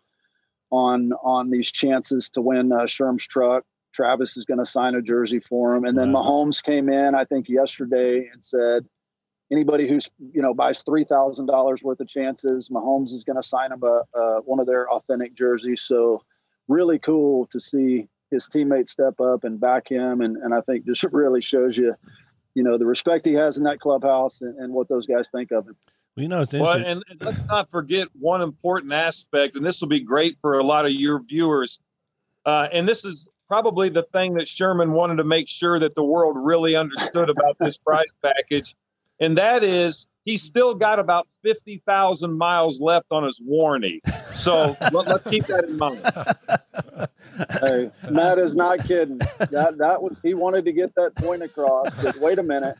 [0.71, 5.03] on on these chances to win uh, Sherm's truck, Travis is going to sign a
[5.03, 5.85] jersey for him.
[5.85, 6.23] And then Wow.
[6.23, 8.87] Mahomes came in, I think yesterday, and said
[9.53, 13.47] anybody who's you know buys three thousand dollars worth of chances, Mahomes is going to
[13.47, 15.83] sign him a, a one of their authentic jerseys.
[15.83, 16.23] So
[16.71, 20.87] really cool to see his teammates step up and back him, and and I think
[20.87, 21.95] just really shows you.
[22.55, 25.53] You know the respect he has in that clubhouse and, and what those guys think
[25.53, 25.77] of him.
[26.17, 26.91] Well, you know, it's Well, interesting.
[26.91, 30.65] and, and let's not forget one important aspect, and this will be great for a
[30.65, 31.79] lot of your viewers.
[32.45, 36.03] Uh, and this is probably the thing that Sherman wanted to make sure that the
[36.03, 38.75] world really understood about this prize package,
[39.21, 44.01] and that is he's still got about fifty thousand miles left on his warranty.
[44.35, 46.01] So let, let's keep that in mind.
[47.63, 49.19] Hey, Matt is not kidding.
[49.39, 51.95] That that was he wanted to get that point across.
[51.97, 52.77] That wait a minute,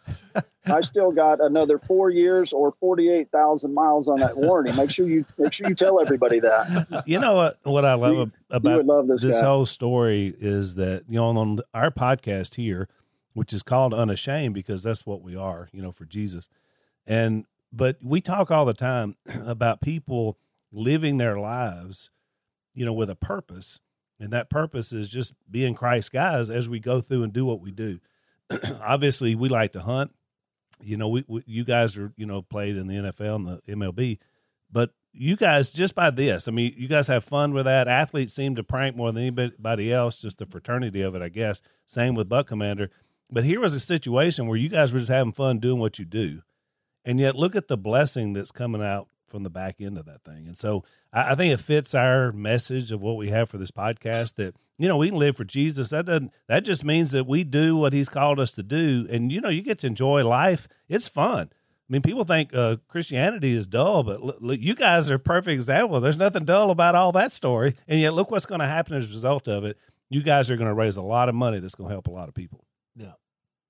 [0.67, 4.73] I still got another four years or forty eight thousand miles on that warranty.
[4.77, 7.05] Make sure you make sure you tell everybody that.
[7.07, 7.59] you know what?
[7.63, 8.33] What I love You- ab-
[8.65, 12.89] you about love this, this whole story is that you know on our podcast here,
[13.35, 16.49] which is called Unashamed, because that's what we are, you know, for Jesus.
[17.07, 20.39] And but we talk all the time about people
[20.73, 22.11] living their lives,
[22.75, 23.81] you know, with a purpose,
[24.19, 27.61] and that purpose is just being Christ guys as we go through and do what
[27.61, 28.01] we do.
[28.83, 30.13] Obviously, we like to hunt.
[30.83, 33.75] You know, we, we you guys are you know played in the NFL and the
[33.75, 34.19] MLB,
[34.71, 37.89] but you guys just by this, I mean, you guys have fun with that.
[37.89, 41.63] Athletes seem to prank more than anybody else, just the fraternity of it, I guess.
[41.87, 42.91] Same with Buck Commander.
[43.31, 46.05] But here was a situation where you guys were just having fun doing what you
[46.05, 46.43] do.
[47.05, 50.25] And yet look at the blessing that's coming out from the back end of that
[50.25, 50.47] thing.
[50.47, 53.71] And so I, I think it fits our message of what we have for this
[53.71, 55.91] podcast that, you know, we can live for Jesus.
[55.91, 59.07] That doesn't that just means that we do what he's called us to do.
[59.09, 60.69] And you know, you get to enjoy life.
[60.89, 61.51] It's fun.
[61.53, 65.19] I mean, people think uh, Christianity is dull, but look, look, you guys are a
[65.19, 66.01] perfect example.
[66.01, 69.11] There's nothing dull about all that story, and yet look what's going to happen as
[69.11, 69.77] a result of it.
[70.09, 72.13] You guys are going to raise a lot of money that's going to help a
[72.13, 72.65] lot of people.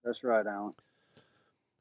[0.04, 0.72] That's right, Alan.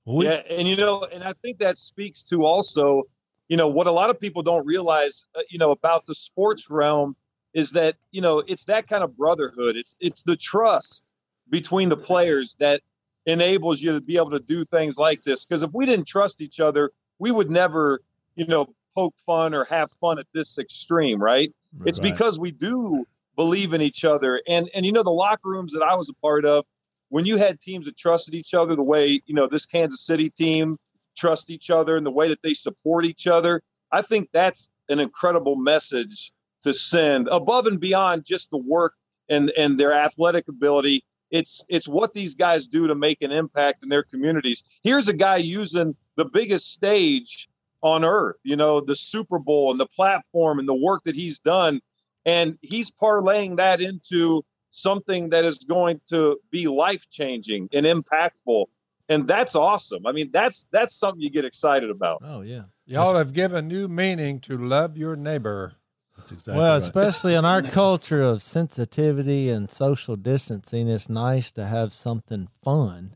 [0.05, 3.03] We, yeah, and you know, and I think that speaks to also,
[3.47, 6.69] you know, what a lot of people don't realize, uh, you know, about the sports
[6.69, 7.15] realm
[7.53, 9.75] is that you know it's that kind of brotherhood.
[9.75, 11.05] It's it's the trust
[11.49, 12.81] between the players that
[13.25, 15.45] enables you to be able to do things like this.
[15.45, 18.01] Because if we didn't trust each other, we would never,
[18.35, 21.53] you know, poke fun or have fun at this extreme, right?
[21.85, 24.41] It's because we do believe in each other.
[24.47, 26.65] And and you know the locker rooms that I was a part of,
[27.09, 30.29] when you had teams that trusted each other the way, you know, this Kansas City
[30.29, 30.77] team
[31.17, 34.99] trust each other and the way that they support each other, I think that's an
[34.99, 36.31] incredible message
[36.63, 38.93] to send above and beyond just the work
[39.29, 41.03] and and their athletic ability.
[41.31, 44.63] It's it's what these guys do to make an impact in their communities.
[44.83, 47.47] Here's a guy using the biggest stage
[47.81, 51.39] on earth, you know, the Super Bowl and the platform and the work that he's
[51.39, 51.81] done.
[52.25, 58.65] And he's parlaying that into something that is going to be life changing and impactful.
[59.07, 60.05] And that's awesome.
[60.05, 62.21] I mean, that's that's something you get excited about.
[62.23, 62.63] Oh yeah.
[62.85, 65.73] Y'all have given new meaning to love your neighbor.
[66.17, 66.81] That's exactly well, right.
[66.81, 73.15] especially in our culture of sensitivity and social distancing, it's nice to have something fun.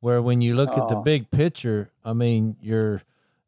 [0.00, 3.02] Where when you look at the big picture, I mean, you're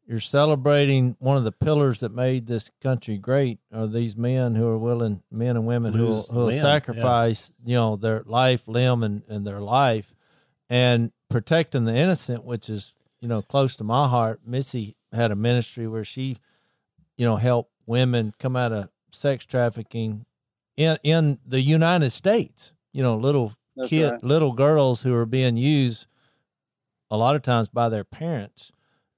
[0.09, 3.59] you're celebrating one of the pillars that made this country great.
[3.73, 6.55] Are these men who are willing, men and women who will, Lose who will limb,
[6.55, 6.61] yeah.
[6.61, 10.13] sacrifice, you know, their life, limb, and, and their life,
[10.69, 14.41] and protecting the innocent, which is you know close to my heart.
[14.45, 16.39] Missy had a ministry where she
[17.19, 20.25] you know, help women come out of sex trafficking
[20.77, 22.71] in in the United States.
[22.93, 24.23] You know, little That's kid, right.
[24.23, 26.07] little girls who are being used
[27.11, 28.71] a lot of times by their parents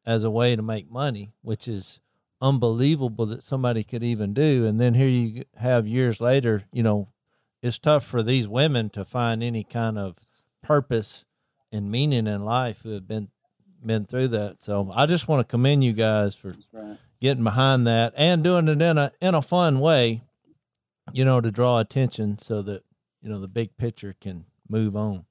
[0.05, 1.99] as a way to make money, which is
[2.41, 4.65] unbelievable that somebody could even do.
[4.65, 7.09] And then here you have years later, you know,
[7.61, 10.17] it's tough for these women to find any kind of
[10.63, 11.25] purpose
[11.71, 13.29] and meaning in life who have been
[13.83, 14.63] been through that.
[14.63, 16.97] So I just want to commend you guys for right.
[17.19, 20.21] getting behind that and doing it in a in a fun way,
[21.13, 22.83] you know, to draw attention so that
[23.21, 25.25] you know the big picture can move on.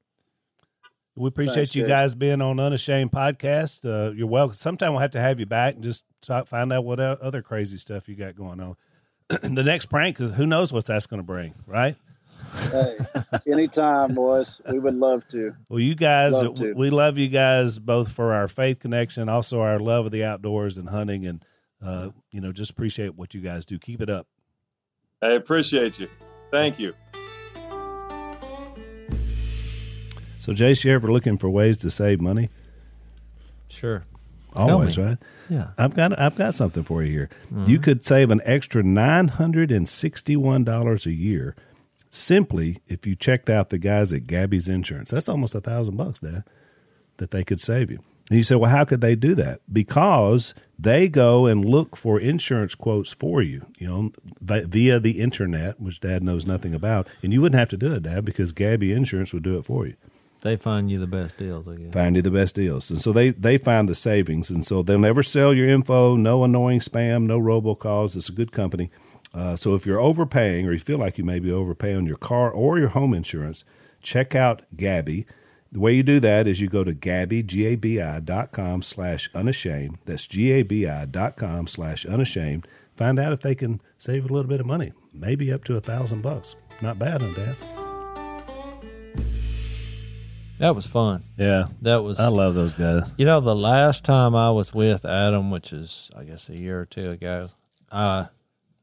[1.21, 1.89] We appreciate Thanks, you Jay.
[1.89, 3.85] guys being on Unashamed Podcast.
[3.85, 4.55] Uh, you're welcome.
[4.55, 7.77] Sometime we'll have to have you back and just talk, find out what other crazy
[7.77, 8.77] stuff you got going on.
[9.29, 11.95] the next prank, is who knows what that's going to bring, right?
[12.71, 12.97] Hey,
[13.47, 14.63] anytime, boys.
[14.73, 15.55] We would love to.
[15.69, 16.73] Well, you guys, Love to.
[16.73, 20.79] we love you guys both for our faith connection, also our love of the outdoors
[20.79, 21.45] and hunting, and
[21.85, 23.79] uh, you know, just appreciate what you guys do.
[23.79, 24.27] Keep it up.
[25.21, 26.09] I appreciate you.
[26.51, 26.95] Thank you.
[30.41, 32.49] So, Jase, you ever looking for ways to save money?
[33.69, 34.03] Sure.
[34.55, 35.19] Always, right?
[35.51, 35.69] Yeah.
[35.77, 37.29] I've got I've got something for you here.
[37.53, 37.71] Mm-hmm.
[37.71, 41.55] You could save an extra nine hundred and sixty one dollars a year
[42.09, 45.11] simply if you checked out the guys at Gabi's Insurance.
[45.11, 46.45] That's almost a thousand bucks, Dad,
[47.19, 48.01] that they could save you.
[48.31, 49.61] And you say, well, how could they do that?
[49.71, 55.79] Because they go and look for insurance quotes for you, you know, via the internet,
[55.81, 58.93] which Dad knows nothing about, and you wouldn't have to do it, Dad, because Gabby
[58.93, 59.97] Insurance would do it for you
[60.43, 61.93] They find you the best deals, I guess.
[61.93, 62.91] find you the best deals.
[62.91, 66.17] And so they they find the savings, and so they'll never sell your info.
[66.17, 68.17] No annoying spam, no robocalls.
[68.17, 68.91] It's a good company.
[69.35, 72.51] Uh, so if you're overpaying or you feel like you may be overpaying your car
[72.51, 73.65] or your home insurance,
[74.03, 75.25] check out Gabi.
[75.73, 79.99] The way you do that is you go to Gabi, G-A-B-I dot com slash unashamed.
[80.05, 82.67] That's G-A-B-I dot com slash unashamed.
[82.97, 85.81] Find out if they can save a little bit of money, maybe up to a
[85.81, 86.57] thousand bucks.
[86.83, 87.80] Not bad, huh, Dad?
[90.61, 91.25] That was fun.
[91.39, 93.11] Yeah, That was I love those guys.
[93.17, 96.81] You know, the last time I was with Adam, which is I guess a year
[96.81, 97.49] or two ago,
[97.91, 98.27] uh,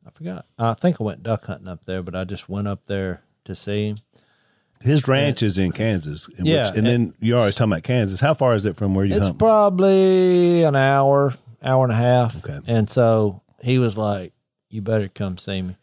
[0.05, 0.45] I forgot.
[0.57, 3.55] I think I went duck hunting up there, but I just went up there to
[3.55, 3.97] see him.
[4.81, 6.27] His ranch is in Kansas.
[6.37, 8.19] in Yeah, which, and then you're always talking about Kansas.
[8.19, 9.39] How far is it from where you It's hunt?
[9.39, 12.37] probably an hour, hour and a half.
[12.43, 12.59] Okay.
[12.67, 14.33] And so he was like,
[14.69, 15.75] "You better come see me."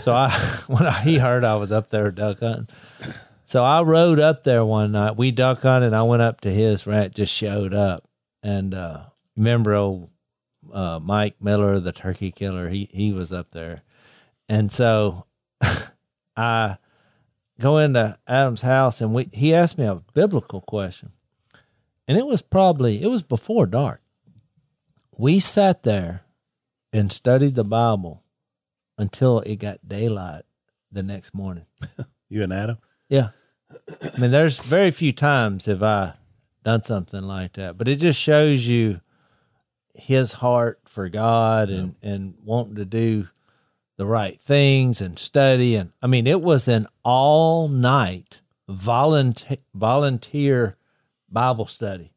[0.00, 0.30] So I,
[0.68, 2.68] when I, he heard I was up there duck hunting,
[3.50, 5.16] so I rode up there one night.
[5.16, 5.92] We duck hunted.
[5.92, 8.08] I went up to his ranch, just showed up,
[8.42, 9.04] and uh,
[9.36, 10.10] remember old
[10.72, 12.68] uh, Mike Miller, the turkey killer.
[12.68, 13.76] He he was up there,
[14.48, 15.26] and so
[16.36, 16.78] I
[17.58, 21.12] go into Adam's house, and we he asked me a biblical question
[22.10, 24.02] and it was probably it was before dark.
[25.16, 26.22] We sat there
[26.92, 28.24] and studied the Bible
[28.98, 30.42] until it got daylight
[30.90, 31.66] the next morning.
[32.28, 32.78] you and Adam?
[33.08, 33.28] Yeah.
[34.02, 36.14] I mean, there's very few times have I
[36.64, 39.00] done something like that, but it just shows you
[39.94, 43.28] his heart for God and, and wanting to do
[43.96, 45.76] the right things and study.
[45.76, 50.76] And I mean, it was an all night volunteer, volunteer
[51.30, 52.12] Bible study.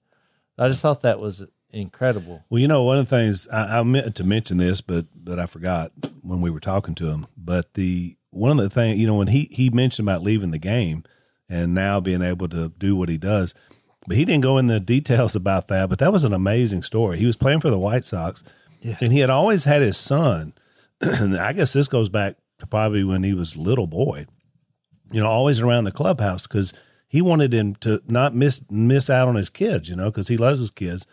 [0.58, 2.44] I just thought that was incredible.
[2.50, 5.40] Well, you know, one of the things I, I meant to mention this, but but
[5.40, 7.26] I forgot when we were talking to him.
[7.36, 10.60] But the one of the things, you know, when he he mentioned about leaving the
[10.60, 11.04] game
[11.54, 13.54] and now being able to do what he does,
[14.08, 15.90] but he didn't go in the details about that.
[15.90, 17.20] But that was an amazing story.
[17.20, 18.44] He was playing for the White Sox,
[19.00, 20.54] and he had always had his son.
[21.02, 24.26] and I guess this goes back to probably when he was little boy.
[25.12, 26.74] You know, always around the clubhouse because
[27.08, 29.90] he wanted him to not miss miss out on his kids.
[29.90, 31.06] You know, because he loves his kids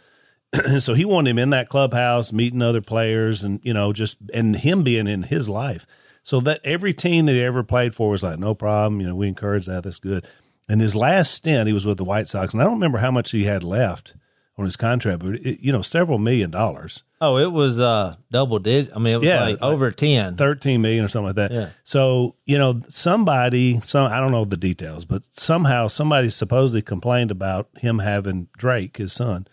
[0.78, 4.56] so he wanted him in that clubhouse, meeting other players, and you know, just and
[4.56, 5.86] him being in his life.
[6.22, 9.00] So that every team that he ever played for was like, no problem.
[9.00, 9.84] You know, we encourage that.
[9.84, 10.26] That's good.
[10.68, 13.10] And his last stint, he was with the White Sox, and I don't remember how
[13.10, 14.14] much he had left
[14.56, 18.58] on his contract, but it, you know, several million dollars, Oh, it was uh double
[18.58, 18.92] digit.
[18.94, 20.36] I mean, it was Yeah, like like over ten.
[20.36, 21.52] thirteen million or something like that.
[21.52, 21.68] Yeah.
[21.84, 27.30] So you know, somebody, some I don't know the details, but somehow somebody supposedly complained
[27.30, 29.48] about him having Drake, his son,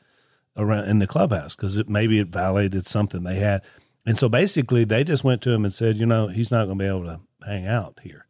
[0.55, 3.63] around in the clubhouse because it maybe it violated something they had.
[4.07, 6.77] And so basically, they just went to him and said, you know, he's not going
[6.77, 8.25] to be able to hang out here.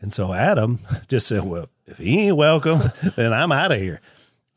[0.00, 2.82] And so Adam just said, well, if he ain't welcome,
[3.16, 4.02] then I'm out of here.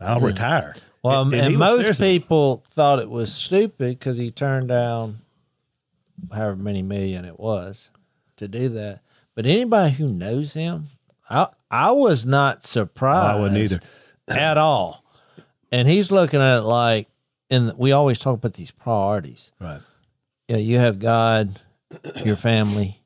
[0.01, 0.25] I'll hmm.
[0.25, 0.75] retire.
[1.01, 5.21] Well, And- um, and, and most people thought it was stupid because he turned down
[6.31, 7.89] however many million it was
[8.35, 8.99] to do that.
[9.35, 10.89] But anybody who knows him,
[11.29, 13.35] I I was not surprised.
[13.35, 13.79] I wouldn't either.
[14.27, 15.03] at all.
[15.71, 17.07] And he's looking at it like,
[17.49, 19.51] and we always talk about these priorities.
[19.59, 19.81] Right.
[20.53, 21.59] Yeah, you have God,
[22.23, 23.01] your family,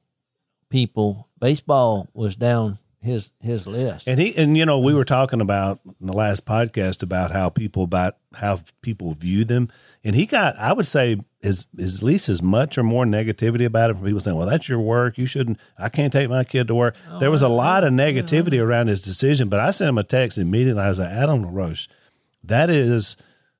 [0.70, 1.30] people.
[1.40, 4.06] Baseball was down his his list.
[4.06, 7.48] And he and you know we were talking about in the last podcast about how
[7.48, 9.72] people about how people view them,
[10.04, 13.66] and he got I would say is is at least as much or more negativity
[13.66, 15.18] about it from people saying, "Well, that's your work.
[15.18, 15.58] You shouldn't.
[15.78, 18.88] I can't take my kid to work." Oh, there was a lot of negativity around
[18.88, 20.82] his decision, but I sent him a text immediately.
[20.82, 21.88] I was like, "Adam LaRoche,
[22.44, 23.16] that is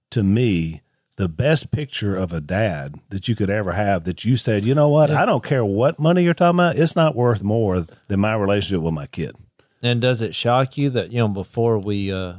[0.10, 0.82] to me."
[1.17, 4.73] The best picture of a dad that you could ever have that you said, you
[4.75, 8.19] know what, I don't care what money you're talking about, it's not worth more than
[8.19, 9.36] my relationship with my kid.
[9.84, 12.34] And does it shock you that you know before we uh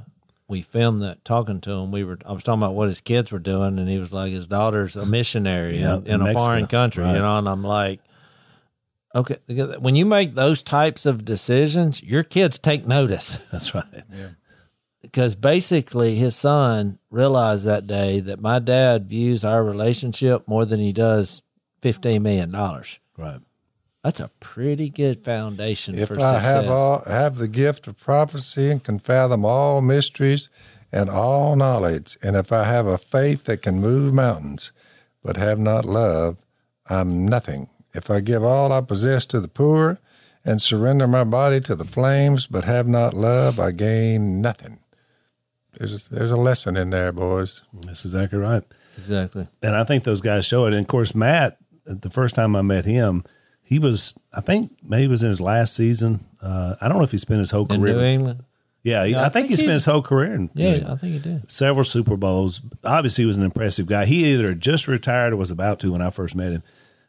[0.49, 1.91] we filmed that talking to him.
[1.93, 4.33] We were I was talking about what his kids were doing, and he was like,
[4.33, 6.45] his daughter's a missionary Yeah, in, in in a Mexico.
[6.47, 7.14] foreign country, Right.
[7.14, 7.37] you know.
[7.37, 8.01] And I'm like,
[9.14, 9.37] okay,
[9.79, 13.85] when you make those types of decisions, your kids take notice That's right.
[15.11, 20.81] Because basically his son realized that day that my dad views our relationship more than
[20.81, 21.42] he does
[21.81, 22.99] fifteen million dollars.
[23.16, 23.40] Right.
[24.05, 26.44] That's a pretty good foundation If for I success.
[26.44, 30.51] have all have the gift of prophecy and can fathom all mysteries
[30.92, 34.73] and all knowledge, and if I have a faith that can move mountains,
[35.23, 36.37] but have not love,
[36.88, 37.68] I'm nothing.
[37.94, 39.99] If I give all I possess to the poor
[40.44, 44.79] and surrender my body to the flames, but have not love, I gain nothing.
[45.75, 47.63] There's there's a lesson in there, boys.
[47.83, 48.63] That's exactly right.
[48.97, 49.47] exactly.
[49.63, 50.73] and I think those guys show it.
[50.73, 53.25] And of course, Matt, the first time I met him,
[53.63, 56.25] he was, I think, maybe he was in his last season.
[56.41, 57.97] Uh, I don't know if he spent his whole career In career.
[57.97, 58.45] New England,
[58.83, 60.77] yeah, he, Yeah, I, I think, think he spent his whole career in yeah, New
[60.77, 60.95] England.
[60.95, 61.51] I think he did.
[61.53, 62.61] several Super Bowls.
[62.83, 64.07] Obviously, he was an impressive guy.
[64.07, 66.63] He either just retired or was about to when I first met him.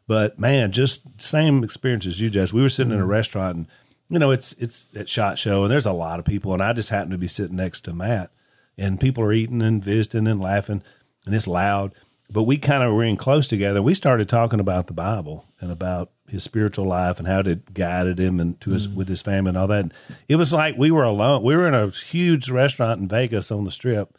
[0.06, 2.52] But man, just same experience as you, Jess.
[2.52, 3.66] We were sitting in a restaurant, and
[4.08, 6.72] you know, it's it's at Shot Show, and there's a lot of people, and I
[6.72, 8.30] just happened to be sitting next to Matt,
[8.80, 10.82] and people are eating and visiting and laughing,
[11.26, 11.92] and it's loud.
[12.28, 13.82] But we kind of were in close together.
[13.82, 18.20] We started talking about the Bible and about his spiritual life and how it guided
[18.20, 19.92] him and to his with his family and all that.
[20.28, 21.42] It was like we were alone.
[21.42, 24.16] We were in a huge restaurant in Vegas on the Strip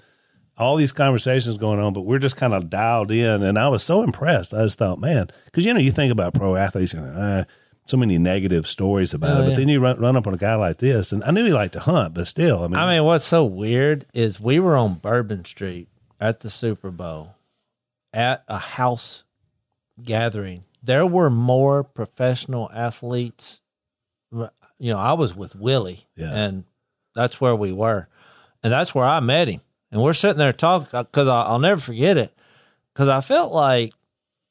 [0.58, 3.42] all these conversations going on, but we're just kind of dialed in.
[3.44, 4.54] And I was so impressed.
[4.54, 7.46] I just thought, man, because you know, you think about pro athletes, and uh,
[7.86, 9.56] so many negative stories about Oh, it, but oh, yeah.
[9.58, 11.74] then you run, run up on a guy like this, and I knew he liked
[11.74, 14.96] to hunt, but still, I mean, I mean, what's so weird is we were on
[14.96, 15.88] Bourbon Street
[16.20, 17.36] at the Super Bowl
[18.14, 19.24] at a house
[20.02, 20.64] gathering.
[20.84, 23.60] There were more professional athletes.
[24.32, 26.32] You know, I was with Willie, Yeah.
[26.32, 26.64] and
[27.14, 28.08] that's where we were,
[28.64, 29.62] and that's where I met him.
[29.92, 32.34] And we're sitting there talking because I'll never forget it
[32.94, 33.94] because I felt like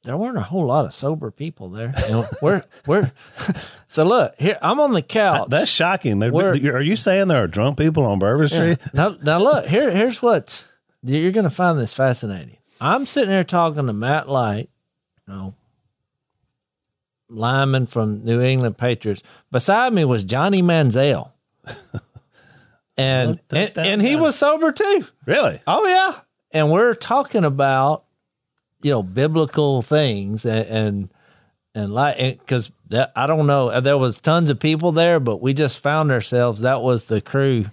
[0.03, 1.93] there weren't a whole lot of sober people there.
[2.07, 3.13] You know, we're we're
[3.89, 4.59] so look here.
[4.63, 5.49] I'm on the couch.
[5.51, 6.23] that's shocking.
[6.23, 8.75] Are you saying there are drunk people on Bourbon Yeah.
[8.75, 8.95] Street?
[8.95, 9.91] Now, now look here.
[9.91, 10.69] Here's what's
[11.03, 12.57] you're going to find this fascinating.
[12.81, 14.71] I'm sitting there talking to Matt Light,
[15.29, 15.55] you know,
[17.29, 19.23] lineman from New England Patriots.
[19.51, 21.33] Beside me was Johnny Manziel,
[22.97, 25.05] and and, and he was sober too.
[25.27, 25.61] Really?
[25.67, 26.21] Oh yeah,
[26.53, 28.05] and we're talking about
[28.83, 31.15] you know biblical things and and,
[31.75, 35.55] and like because that I don't know there was tons of people there, but we
[35.55, 37.67] just found ourselves that was the crew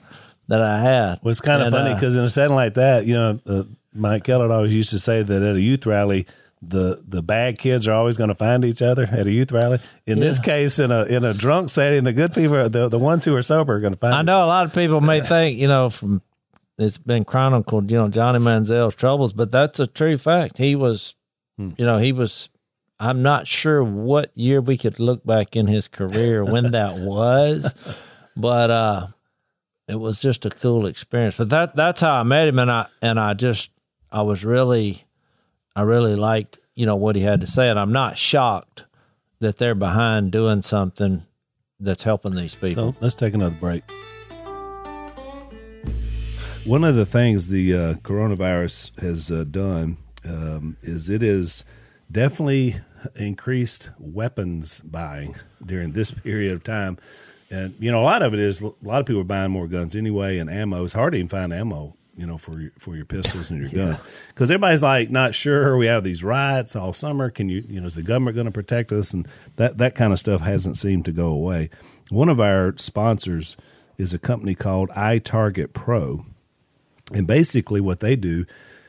[0.47, 1.19] that I had.
[1.21, 3.39] Well, it's kind of And, funny uh, because in a setting like that, you know,
[3.45, 6.25] uh, Mike Kellett always used to say that at a youth rally,
[6.61, 9.79] the the bad kids are always going to find each other at a youth rally.
[10.05, 13.25] In this case, in a in a drunk setting, the good people, the the ones
[13.25, 14.15] who are sober, are going to find.
[14.15, 16.21] I know a lot of people may think, you know, from
[16.77, 20.57] it's been chronicled, you know, Johnny Manziel's troubles, but that's a true fact.
[20.57, 21.15] He was,
[21.57, 21.71] Hmm.
[21.77, 22.49] you know, he was.
[22.99, 27.73] I'm not sure what year we could look back in his career when that was,
[28.35, 29.07] but uh,
[29.87, 31.35] it was just a cool experience.
[31.37, 33.69] But that that's how I met him, and I and I just
[34.11, 35.05] I was really,
[35.75, 38.85] I really liked you know what he had to say, and I'm not shocked
[39.39, 41.23] that they're behind doing something
[41.79, 42.93] that's helping these people.
[42.93, 43.83] So let's take another break.
[46.67, 51.63] One of the things the uh, coronavirus has uh, done um, is it has
[52.11, 52.75] definitely
[53.15, 56.97] increased weapons buying during this period of time.
[57.49, 59.69] And, you know, a lot of it is a lot of people are buying more
[59.69, 60.83] guns anyway, and ammo.
[60.83, 63.69] It's hard to even find ammo, you know, for your, for your pistols and your
[63.85, 64.01] guns.
[64.27, 65.77] Because everybody's like, not sure.
[65.77, 67.29] We have these riots all summer.
[67.29, 69.13] Can you, you know, is the government going to protect us?
[69.13, 69.25] And
[69.55, 71.69] that, that kind of stuff hasn't seemed to go away.
[72.09, 73.55] One of our sponsors
[73.97, 76.25] is a company called iTarget Pro.
[77.13, 78.45] And basically, what they do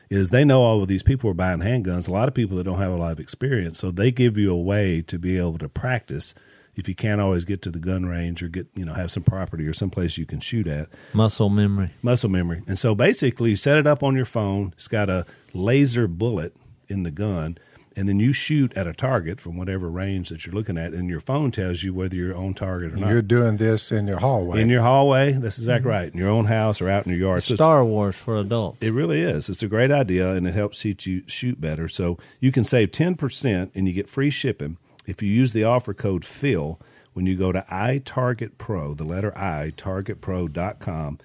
[0.09, 2.07] is they know all of these people are buying handguns.
[2.07, 4.51] A lot of people that don't have a lot of experience, so they give you
[4.51, 6.33] a way to be able to practice.
[6.75, 9.23] If you can't always get to the gun range or get you know have some
[9.23, 11.91] property or someplace you can shoot at, Muscle memory.
[12.01, 12.61] muscle memory.
[12.67, 14.73] And so basically, you set it up on your phone.
[14.75, 16.55] It's got a laser bullet
[16.87, 17.57] in the gun,
[17.99, 21.09] and then you shoot at a target from whatever range that you're looking at, and
[21.09, 23.09] your phone tells you whether you're on target or not.
[23.09, 24.61] You're doing this in your hallway.
[24.61, 25.99] in your hallway, that's exactly mm-hmm.
[25.99, 26.13] right.
[26.13, 27.43] In your own house or out in your yard.
[27.43, 28.77] So Star Wars for adults.
[28.79, 29.49] it really is.
[29.49, 31.89] It's a great idea, and it helps teach you shoot better.
[31.89, 35.65] So you can save ten percent, and you get free shipping if you use the
[35.65, 36.79] offer code Phil
[37.11, 41.19] when you go to iTarget Pro, the letter I, targetpro.com.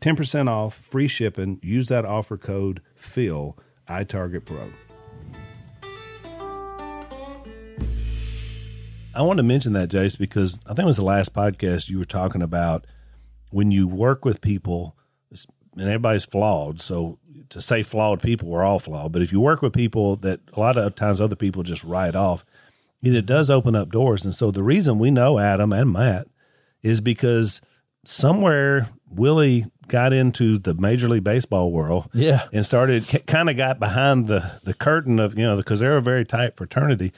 [0.00, 1.60] Ten percent off, free shipping.
[1.62, 3.54] Use that offer code Phil,
[3.86, 4.46] iTarget
[9.16, 11.98] I wanted to mention that, Jase, because I think it was the last podcast you
[11.98, 12.86] were talking about
[13.50, 14.96] when you work with people,
[15.30, 16.80] and everybody's flawed.
[16.80, 17.18] So
[17.50, 19.12] to say flawed people, we're all flawed.
[19.12, 22.14] But if you work with people that a lot of times other people just write
[22.14, 22.44] off,
[23.02, 24.24] it does open up doors.
[24.24, 26.26] And so the reason we know Adam and Matt
[26.82, 27.60] is because
[28.04, 32.42] somewhere Willie got into the Major League Baseball world, Yeah.
[32.52, 36.02] and started kind of got behind the the curtain of you know because they're a
[36.02, 37.12] very tight fraternity,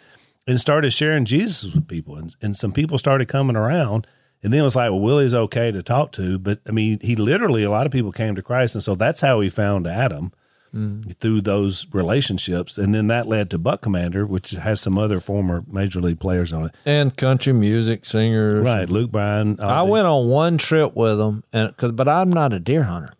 [0.49, 4.07] and started sharing Jesus with people, and and some people started coming around.
[4.41, 7.17] And then it was like, well, Willie's okay to talk to, but I mean, he
[7.17, 10.33] literally a lot of people came to Christ, and so that's how he found Adam
[10.73, 11.13] mm.
[11.19, 15.65] through those relationships, and then that led to Buck Commander, which has some other former
[15.67, 16.75] major league players on it.
[16.85, 18.65] And country music singers.
[18.65, 19.59] Right, Luke Bryan.
[19.61, 23.15] I went on one trip with them, and because but I'm not a deer hunter,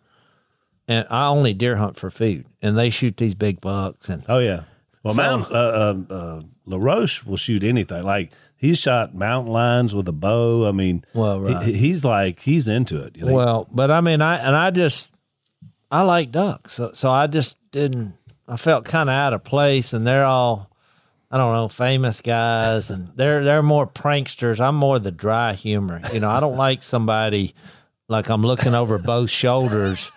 [0.87, 4.39] and I only deer hunt for food, and they shoot these big bucks, and Oh
[4.39, 4.63] yeah.
[5.03, 8.03] Well, So- Mount uh, uh, uh, LaRoche will shoot anything.
[8.03, 10.67] Like he's shot mountain lions with a bow.
[10.67, 11.63] I mean, Well, right.
[11.65, 13.15] he- he's like he's into it.
[13.17, 13.33] You know?
[13.33, 15.09] well, but I mean, I and I just
[15.91, 18.13] I like ducks, so so I just didn't.
[18.47, 20.67] I felt kind of out of place, and they're all.
[21.31, 24.59] I don't know, famous guys, and they're they're more pranksters.
[24.59, 26.01] I'm more the dry humor.
[26.11, 27.53] You know, I don't like somebody
[28.09, 30.11] like I'm looking over both shoulders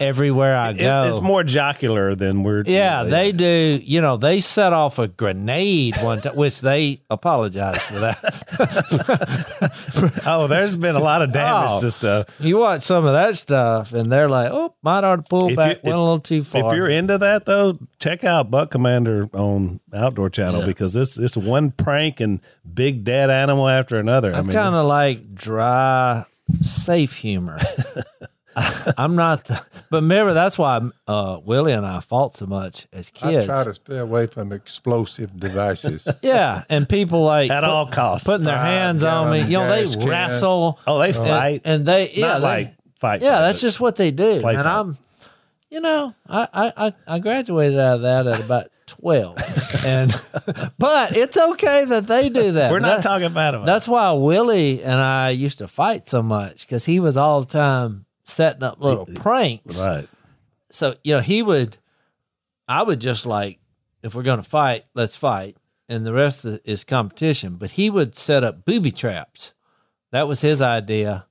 [0.00, 1.04] everywhere I go.
[1.04, 2.62] it's, more jocular than we're.
[2.66, 3.80] Yeah, they do.
[3.84, 9.70] You know, they set off a grenade one time, which they apologize for that.
[10.26, 11.80] Oh, there's been a lot of damage Oh.
[11.80, 12.40] to stuff.
[12.40, 15.56] you watch some of that stuff, and they're like, "Oh, might ought to pull If
[15.56, 15.76] back.
[15.76, 19.28] you- Went a little too far." If you're into that though, check out Buck Commander
[19.34, 22.40] on Outdoor Channel because it's it's one prank and
[22.74, 24.34] big dead animal after another.
[24.34, 26.24] I I'm mean, kind of like dry,
[26.60, 27.58] safe humor.
[28.96, 33.10] I'm not, the, but remember that's why uh, Willie and I fought so much as
[33.10, 33.48] kids.
[33.48, 36.06] I try to stay away from explosive devices.
[36.22, 38.26] yeah, and people like at all costs.
[38.26, 39.42] putting their Five hands on me.
[39.42, 40.08] You know, they can.
[40.08, 40.78] wrestle.
[40.86, 41.62] oh, they fight.
[41.64, 43.22] and they yeah, Not they- like fight.
[43.22, 44.34] Yeah, fight, that's just what they do.
[44.34, 44.58] And fight.
[44.58, 44.96] I'm,
[45.70, 49.36] you know, I, I, I, I graduated out of that at about 12.
[49.86, 50.22] and,
[50.78, 52.70] but it's okay that they do that.
[52.72, 53.64] We're not That- talking about it.
[53.66, 57.52] That's why Willie and I used to fight so much because he was all the
[57.52, 59.76] time setting up little pranks.
[59.78, 60.08] right.
[60.70, 61.76] So, you know, he would,
[62.66, 63.58] I would just like,
[64.02, 65.56] if we're going to fight, let's fight.
[65.88, 67.56] And the rest of- is competition.
[67.56, 69.52] But he would set up booby traps.
[70.12, 71.26] That was his idea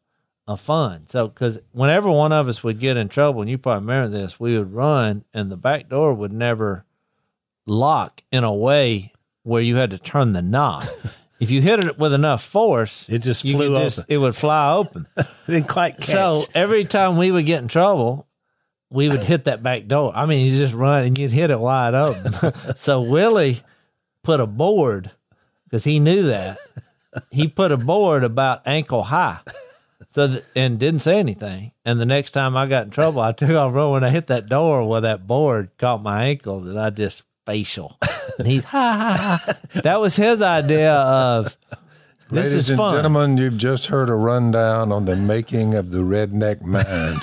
[0.47, 1.05] of fun.
[1.09, 4.39] So, because whenever one of us would get in trouble, and you probably remember this,
[4.39, 6.85] we would run and the back door would never
[7.65, 9.11] lock in a way
[9.43, 10.87] where you had to turn the knob.
[11.39, 14.73] if you hit it with enough force, It just flew could just, it would fly
[14.73, 15.07] open.
[15.47, 16.05] Didn't quite catch.
[16.07, 18.27] So every time we would get in trouble,
[18.89, 20.15] we would hit that back door.
[20.15, 22.53] I mean, you just run and you'd hit it wide open.
[22.75, 23.61] so Willie
[24.23, 25.11] put a board
[25.65, 26.59] because he knew that.
[27.31, 29.39] He put a board about ankle high.
[30.09, 31.71] So th- and didn't say anything.
[31.83, 33.93] And the next time I got in trouble, I took off running.
[33.93, 37.97] When I hit that door, well, that board caught my ankles, and I just facial.
[38.39, 39.81] And he's ha ha ha.
[39.81, 41.55] That was his idea of
[42.33, 42.95] this Ladies is and fun.
[42.95, 47.21] gentlemen, you've just heard a rundown on the making of the redneck mind.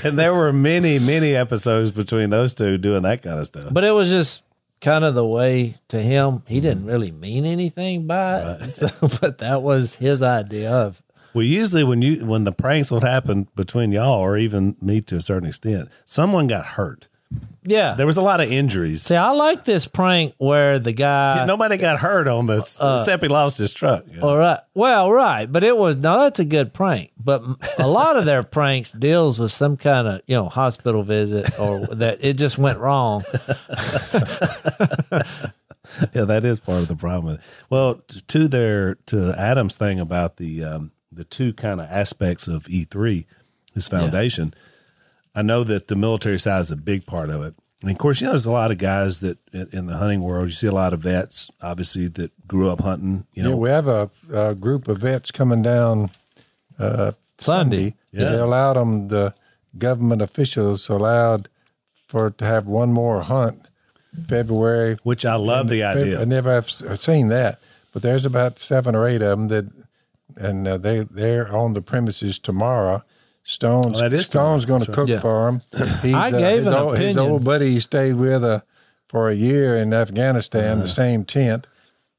[0.04, 3.66] and there were many, many episodes between those two doing that kind of stuff.
[3.70, 4.42] But it was just
[4.80, 6.42] kind of the way to him.
[6.46, 6.62] He mm-hmm.
[6.62, 8.70] didn't really mean anything by it.
[8.70, 8.88] So,
[9.20, 11.02] but that was his idea of
[11.34, 15.16] Well, usually when you when the pranks would happen between y'all, or even me to
[15.16, 17.08] a certain extent, someone got hurt.
[17.64, 17.94] Yeah.
[17.94, 19.02] There was a lot of injuries.
[19.02, 21.44] See, I like this prank where the guy.
[21.46, 24.04] Nobody got hurt on this, Uh, except he lost his truck.
[24.10, 24.28] you know.
[24.28, 24.58] All right.
[24.74, 26.18] Well, right, but it was no.
[26.20, 27.12] That's a good prank.
[27.22, 27.42] But
[27.78, 31.86] a lot of their pranks deals with some kind of you know hospital visit or
[31.94, 33.22] that it just went wrong.
[36.14, 37.38] yeah, that is part of the problem.
[37.70, 42.48] Well, t- to their to Adam's thing about the um, the two kind of aspects
[42.48, 43.26] of E three,
[43.74, 44.54] his foundation.
[45.34, 47.54] I know that the military side is a big part of it.
[47.82, 50.22] And of course, you know, there's a lot of guys that in, in the hunting
[50.22, 53.26] world, you see a lot of vets, obviously, that grew up hunting.
[53.34, 56.10] You know, yeah, we have a, a group of vets coming down
[56.78, 57.94] uh, Sunday.
[58.14, 58.30] Sunday.
[58.30, 59.34] They allowed them, the
[59.78, 61.48] government officials allowed
[62.06, 63.66] for to have one more hunt
[64.28, 64.98] February.
[65.02, 66.20] which I love the Feb- idea.
[66.20, 66.70] I never have
[67.00, 67.58] seen that,
[67.92, 69.64] but there's about seven or eight of them that,
[70.36, 73.02] and uh, they they're on the premises tomorrow.
[73.44, 74.78] Stone's Oh, that is Stone's tomorrow.
[74.78, 75.20] going to That's cook right.
[75.20, 75.62] for him.
[76.02, 78.60] He's, I gave his an old, his old buddy he stayed with uh,
[79.08, 80.82] for a year in Afghanistan, Uh-huh.
[80.82, 81.66] the same tent.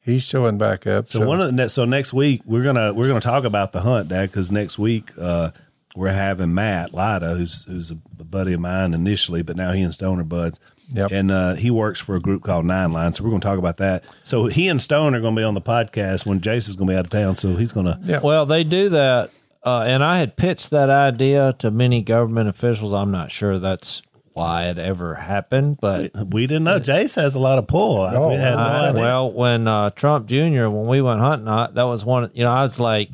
[0.01, 1.07] He's showing back up.
[1.07, 4.09] So one of the so next week we're gonna we're gonna talk about the hunt,
[4.09, 5.51] Dad, because next week uh,
[5.95, 9.93] we're having Matt Lida, who's who's a buddy of mine initially, but now he and
[9.93, 10.59] Stone are buds.
[10.93, 11.11] Yep.
[11.13, 13.57] And uh, he works for a group called Nine Line, so we're going to talk
[13.57, 14.03] about that.
[14.23, 16.93] So he and Stone are going to be on the podcast when Jason's going to
[16.93, 17.97] be out of town, so he's going to.
[18.03, 18.19] Yeah.
[18.21, 19.31] Well, they do that
[19.65, 22.93] uh, and I had pitched that idea to many government officials.
[22.93, 24.01] I'm not sure that's
[24.33, 26.79] why it ever happened, but We didn't know.
[26.79, 27.97] Jase has a lot of pull.
[28.01, 29.01] Oh, we had no I- idea.
[29.01, 30.67] well, when uh, Trump Jr.
[30.69, 32.31] when we went hunting, I, that was one.
[32.33, 33.09] You know, I was like,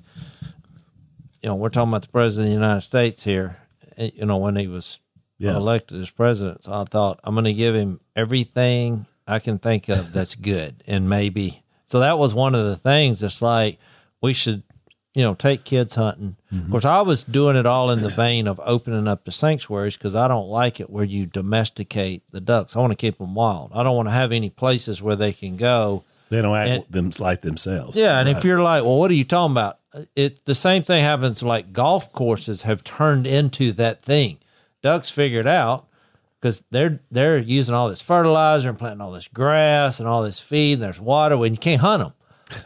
[1.41, 3.57] you know, we're talking about the president of the United States here.
[3.97, 4.99] You know, when he was
[5.37, 5.55] Yeah.
[5.57, 9.89] elected as president, so I thought I'm going to give him everything I can think
[9.89, 11.63] of that's good, and maybe.
[11.85, 13.21] So that was one of the things.
[13.23, 13.77] It's like
[14.21, 14.63] we should,
[15.19, 16.37] you know, take kids hunting.
[16.49, 16.63] Mm-hmm.
[16.63, 19.97] Of course, I was doing it all in the vein of opening up the sanctuaries
[19.97, 22.73] because I don't like it where you domesticate the ducks.
[22.73, 23.71] I want to keep them wild.
[23.73, 26.05] I don't want to have any places where they can go.
[26.29, 27.97] they don't act and- them like themselves.
[27.97, 29.79] Yeah, and if you're like, well, what are you talking about?
[29.93, 31.43] Uh, it the same thing happens.
[31.43, 34.37] Like golf courses have turned into that thing.
[34.81, 35.85] Ducks figured out
[36.39, 40.39] because they're they're using all this fertilizer and planting all this grass and all this
[40.39, 40.75] feed.
[40.75, 42.13] And there's water when you can't hunt them,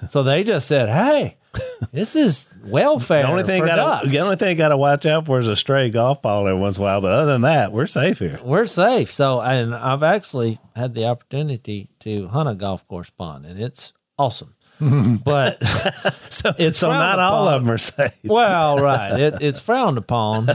[0.07, 1.37] so they just said, "Hey,
[1.91, 4.07] this is welfare." the only thing for got ducks.
[4.07, 6.77] the only thing got to watch out for is a stray golf ball every once
[6.77, 7.01] in a while.
[7.01, 8.39] But other than that, we're safe here.
[8.43, 9.13] we're safe.
[9.13, 13.93] So, and I've actually had the opportunity to hunt a golf course pond, and it's
[14.17, 14.55] awesome.
[15.23, 15.61] but
[16.29, 17.53] So, It's so not all upon.
[17.53, 18.11] of them are safe.
[18.23, 19.19] Well, right.
[19.19, 20.47] It, it's frowned upon.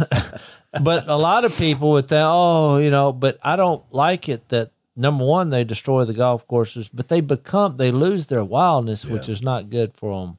[0.82, 4.48] but a lot of people would think, oh, you know, but I don't like it
[4.48, 9.04] that number one, they destroy the golf courses, but they become, they lose their wildness,
[9.04, 10.37] which is not good for them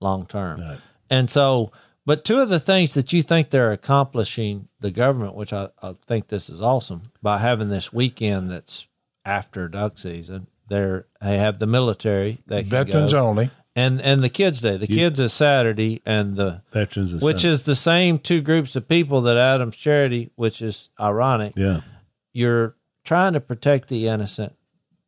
[0.00, 0.60] long term.
[0.60, 0.78] Right.
[1.08, 1.72] And so,
[2.06, 5.94] but two of the things that you think they're accomplishing, the government, which I, I
[6.06, 8.86] think this is awesome, by having this weekend that's
[9.24, 13.50] after duck season, they're, they have the military that Veterans go, only.
[13.76, 14.76] and and the kids day.
[14.76, 18.88] The kids is Saturday, and the Veterans, is which is the same two groups of
[18.88, 21.54] people that Adam's Charity, which is ironic.
[21.56, 21.80] yeah,
[22.32, 24.54] You're trying to protect the innocent,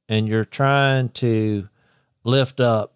[0.08, 1.68] and you're trying to
[2.24, 2.94] lift up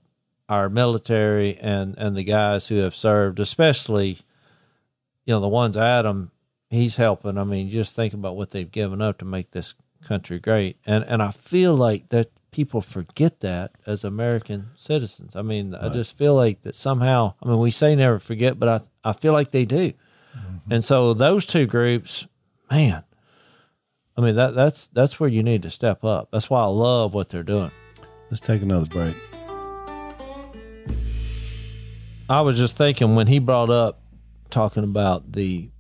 [0.49, 4.19] our military and and the guys who have served, especially
[5.25, 6.31] you know the ones Adam
[6.71, 7.39] he's helping.
[7.39, 9.75] I mean, just think about what they've given up to make this
[10.05, 15.37] country great, and and I feel like that people forget that as American citizens.
[15.37, 17.35] I mean, I just feel like that somehow.
[17.43, 19.93] I mean, we say never forget, but I I feel like they do,
[20.37, 20.73] mm-hmm.
[20.73, 22.27] and so those two groups,
[22.71, 23.03] man.
[24.19, 26.29] I mean that that's that's where you need to step up.
[26.33, 27.71] That's why I love what they're doing.
[28.31, 29.15] let's take another break.
[32.29, 34.01] I was just thinking when he brought up
[34.51, 35.71] talking about the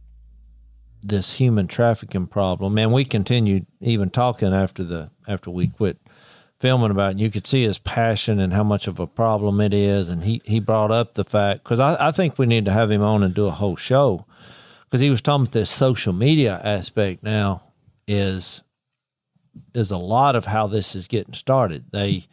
[1.02, 5.98] this human trafficking problem, and we continued even talking after the after we quit
[6.60, 7.18] filming about it.
[7.18, 10.40] You could see his passion and how much of a problem it is, and he
[10.44, 13.22] he brought up the fact because I, I think we need to have him on
[13.22, 14.24] and do a whole show
[14.84, 17.62] because he was talking about this social media aspect now
[18.06, 18.62] is
[19.74, 21.86] is a lot of how this is getting started.
[21.92, 22.26] They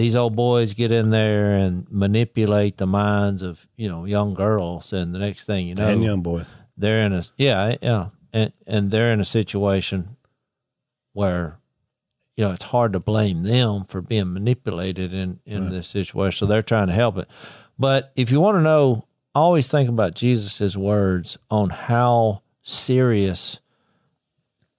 [0.00, 4.92] these old boys get in there and manipulate the minds of you know young girls,
[4.92, 6.46] and the next thing you know, and young boys.
[6.76, 10.16] they're in a yeah yeah, and and they're in a situation
[11.12, 11.58] where
[12.36, 15.72] you know it's hard to blame them for being manipulated in in Right.
[15.72, 16.38] this situation.
[16.38, 17.28] So they're trying to help it.
[17.78, 23.58] But if you want to know, always think about Jesus' words on how serious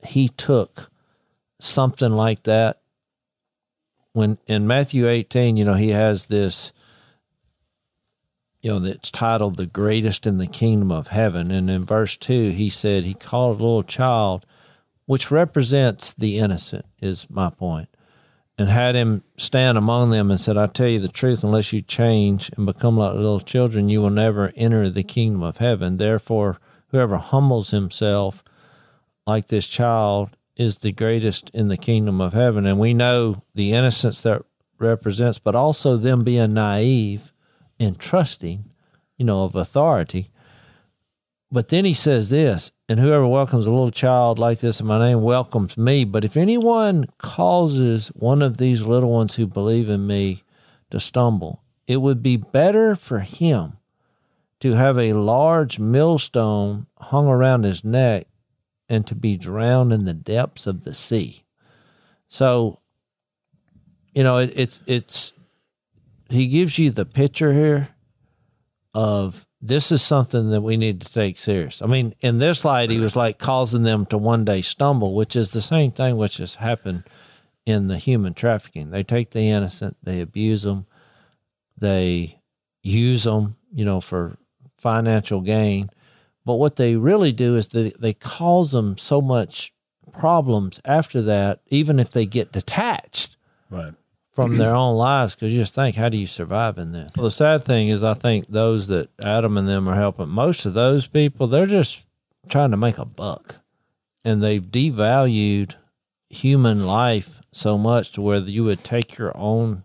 [0.04, 0.92] he took
[1.60, 2.81] something like that
[4.14, 6.72] when in Matthew 18, you know, he has this,
[8.62, 11.52] you know, that's titled the greatest in the kingdom of heaven.
[11.52, 14.46] And in verse 2, he said he called a little child,
[15.06, 17.90] which represents the innocent, is my point,
[18.58, 21.82] and had him stand among them and said, I tell you the truth, unless you
[21.82, 25.98] change and become like little children, you will never enter the kingdom of heaven.
[25.98, 26.60] Therefore,
[26.90, 28.44] whoever humbles himself
[29.26, 32.66] like this child is the greatest in the kingdom of heaven.
[32.66, 34.44] And we know the innocence that
[34.78, 37.34] represents, but also them being naive
[37.80, 38.66] and trusting,
[39.18, 40.32] you know, of authority.
[41.52, 45.00] But then he says this, and whoever welcomes a little child like this in my
[45.00, 46.06] name welcomes me.
[46.06, 50.44] But if anyone causes one of these little ones who believe in me
[50.92, 53.78] to stumble, it would be better for him
[54.62, 58.28] to have a large millstone hung around his neck
[58.92, 61.46] and to be drowned in the depths of the sea.
[62.28, 62.80] So,
[64.14, 65.32] you know, it, it's it's
[66.30, 67.88] he gives you the picture here
[68.94, 71.82] of this is something that we need to take serious.
[71.82, 75.38] I mean, in this light, he was like causing them to one day stumble, which
[75.38, 77.06] is the same thing which has happened
[77.66, 78.90] in the human trafficking.
[78.90, 80.86] They take the innocent, they abuse them,
[81.78, 82.42] they
[82.84, 84.38] use them, you know, for
[84.78, 85.92] financial gain.
[86.46, 89.74] But what they really do is they, they cause them so much
[90.12, 93.36] problems after that, even if they get detached
[93.70, 93.94] Right.
[94.34, 97.10] from their own lives because you just think, how do you survive in this?
[97.16, 100.66] Well, the sad thing is, I think those that Adam and them are helping, most
[100.66, 102.06] of those people, they're just
[102.50, 103.58] trying to make a buck,
[104.26, 105.76] and they've devalued
[106.30, 109.84] human life so much to where you would take your own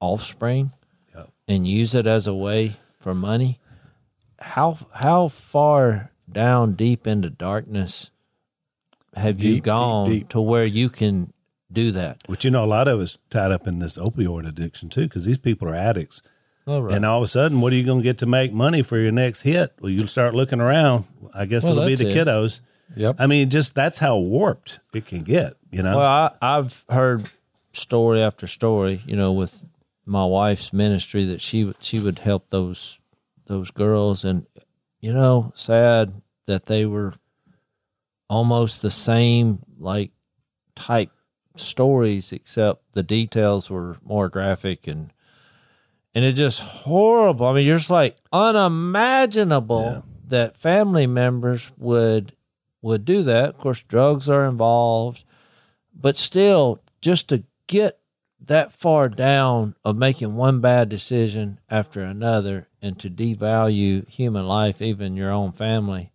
[0.00, 0.72] offspring
[1.14, 1.30] Yep.
[1.48, 3.58] and use it as a way for money.
[4.42, 8.10] How how far down deep into darkness
[9.14, 10.28] have you Deep, deep, gone deep.
[10.30, 11.32] to where you can
[11.70, 12.22] do that?
[12.26, 15.24] Which you know, a lot of us tied up in this opioid addiction too, because
[15.24, 16.22] these people are addicts.
[16.66, 16.94] All right.
[16.94, 18.96] And all of a sudden, what are you going to get to make money for
[18.98, 19.72] your next hit?
[19.80, 21.06] Well, you'll start looking around.
[21.34, 22.14] I guess Well, it'll be the it.
[22.16, 22.60] kiddos.
[22.94, 23.16] Yep.
[23.18, 25.54] I mean, just that's how warped it can get.
[25.70, 25.96] You know.
[25.98, 27.28] Well, I, I've heard
[27.72, 29.64] story after story, you know, with
[30.06, 32.98] my wife's ministry that she she would help those
[33.46, 34.46] those girls, and
[35.00, 37.14] you know, sad that they were
[38.28, 40.10] almost the same like
[40.74, 41.10] type
[41.56, 45.12] stories, except the details were more graphic and
[46.14, 47.46] and it's just horrible.
[47.46, 50.00] I mean, you're just like unimaginable Yeah.
[50.28, 52.36] that family members would
[52.82, 53.50] would do that.
[53.50, 55.24] Of course, drugs are involved,
[55.94, 57.98] but still, just to get
[58.44, 64.82] that far down of making one bad decision after another and to devalue human life,
[64.82, 66.10] even your own family,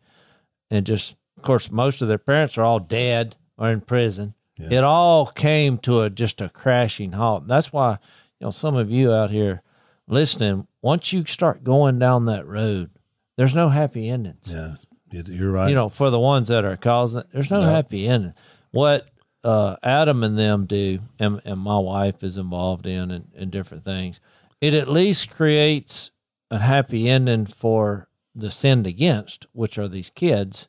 [0.69, 4.33] and just, of course, most of their parents are all dead or in prison.
[4.59, 4.79] Yeah.
[4.79, 7.47] It all came to a just a crashing halt.
[7.47, 7.99] That's why,
[8.39, 9.61] you know, some of you out here
[10.07, 12.89] listening, once you start going down that road,
[13.37, 14.75] there's no happy endings yeah,
[15.11, 15.69] you're right.
[15.69, 17.69] you know, for the ones that are causing it, there's no, No.
[17.69, 18.33] happy ending.
[18.71, 19.09] What
[19.43, 23.85] uh, Adam and them do, and, and my wife is involved in, and, and different
[23.85, 24.19] things,
[24.59, 26.11] it at least creates
[26.49, 30.67] a happy ending for the sinned against, which are these kids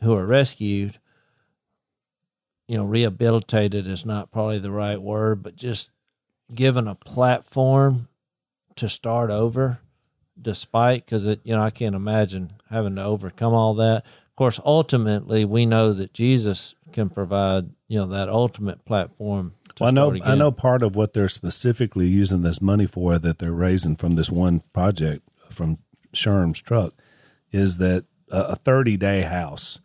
[0.00, 0.98] who are rescued.
[2.66, 5.90] You know, rehabilitated is not probably the right word, but just
[6.54, 8.08] given a platform
[8.76, 9.78] to start over
[10.40, 14.58] despite because it you know i can't imagine having to overcome all that of course
[14.64, 20.18] ultimately we know that jesus can provide you know that ultimate platform Well, I know.
[20.24, 24.12] I know part of what they're specifically using this money for that they're raising from
[24.12, 25.78] this one project from
[26.12, 26.94] Sherm's truck
[27.50, 29.80] is that a a 30 day house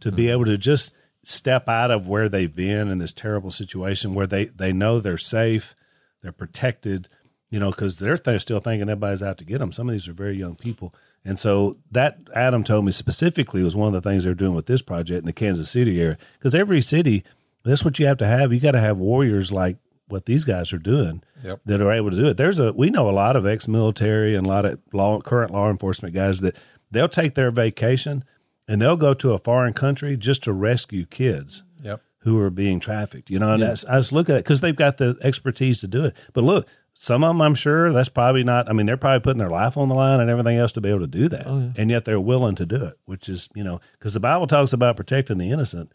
[0.00, 4.14] to be able to just step out of where they've been in this terrible situation
[4.14, 5.74] where they they know they're safe,
[6.22, 7.08] they're protected,
[7.50, 9.72] you know, because they're, they're still thinking everybody's out to get them.
[9.72, 13.74] Some of these are very young people, and so that Adam told me specifically was
[13.74, 16.54] one of the things they're doing with this project in the Kansas City area because
[16.54, 17.24] every city
[17.66, 18.52] that's what you have to have.
[18.52, 19.76] You got to have warriors like
[20.08, 21.60] what these guys are doing Yep.
[21.66, 22.36] that are able to do it.
[22.36, 25.68] There's a we know a lot of ex-military and a lot of law current law
[25.70, 26.56] enforcement guys that
[26.90, 28.24] they'll take their vacation
[28.68, 32.00] and they'll go to a foreign country just to rescue kids Yep.
[32.20, 33.30] who are being trafficked.
[33.30, 35.88] You know, and that's, I just look at it because they've got the expertise to
[35.88, 36.16] do it.
[36.32, 38.68] But look, some of them, I'm sure that's probably not.
[38.70, 40.88] I mean, they're probably putting their life on the line and everything else to be
[40.88, 41.70] able to do that, Oh, yeah.
[41.76, 44.72] and yet they're willing to do it, which is you know because the Bible talks
[44.72, 45.92] about protecting the innocent.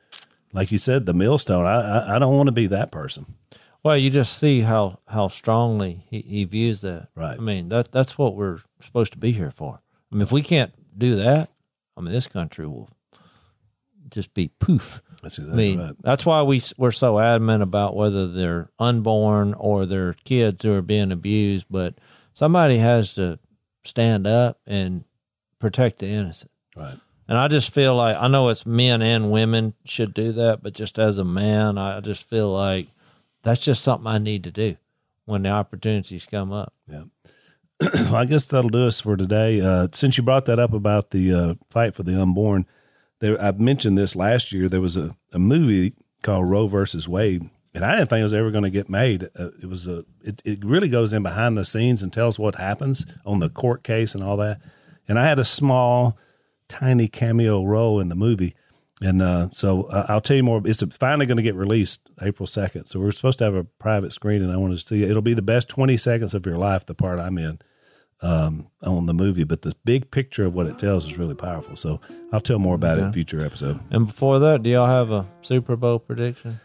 [0.53, 1.65] Like you said, the millstone.
[1.65, 3.25] I I, I don't want to be that person.
[3.83, 7.37] well you just see how how strongly he, he views that Right.
[7.37, 9.79] i mean that that's what we're supposed to be here for
[10.11, 11.49] i mean if we can't do that
[11.97, 12.89] i mean this country will
[14.09, 15.95] just be poof That's I mean, right.
[16.01, 20.81] that's why we we're so adamant about whether they're unborn or they're kids who are
[20.81, 21.65] being abused.
[21.69, 21.93] But
[22.33, 23.39] somebody has to
[23.85, 25.05] stand up and
[25.59, 26.51] protect the innocent.
[26.75, 26.97] Right.
[27.31, 30.73] And I just feel like I know it's men and women should do that, but
[30.73, 32.87] just as a man, I just feel like
[33.41, 34.75] that's just something I need to do
[35.23, 36.73] when the opportunities come up.
[36.91, 37.03] Yeah.
[37.93, 39.61] well, I guess that'll do us for today.
[39.61, 42.65] Uh, since you brought that up about the uh, fight for the unborn,
[43.21, 44.67] there, I mentioned this last year.
[44.67, 48.33] There was a, a movie called Roe versus Wade, and I didn't think it was
[48.33, 49.29] ever going to get made.
[49.39, 50.03] Uh, it was a.
[50.21, 53.85] It, it really goes in behind the scenes and tells what happens on the court
[53.85, 54.59] case and all that.
[55.07, 56.17] And I had a small,
[56.71, 58.55] tiny cameo role in the movie.
[59.01, 60.61] And uh, so uh, I'll tell you more.
[60.63, 62.87] It's finally going to get released April 2nd.
[62.87, 64.43] So we're supposed to have a private screening.
[64.43, 65.09] And I want to see it.
[65.09, 67.59] It'll be the best 20 seconds of your life, the part I'm in
[68.21, 69.43] um, on the movie.
[69.43, 71.75] But the big picture of what it tells is really powerful.
[71.75, 71.99] So
[72.31, 73.79] I'll tell more about it in a future episode.
[73.89, 76.59] And before that, do y'all have a Super Bowl prediction?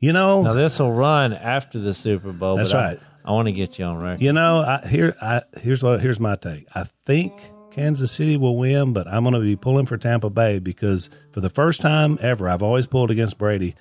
[0.00, 2.56] You know, Now this will run after the Super Bowl.
[2.56, 2.98] That's but I- right.
[3.24, 4.22] I, want to get you on record.
[4.22, 6.66] you know, I, here, I, here's what, here's my take.
[6.74, 7.34] I think
[7.70, 11.40] Kansas City will win, but I'm going to be pulling for Tampa Bay because for
[11.40, 13.74] the first time ever, I've always pulled against Brady.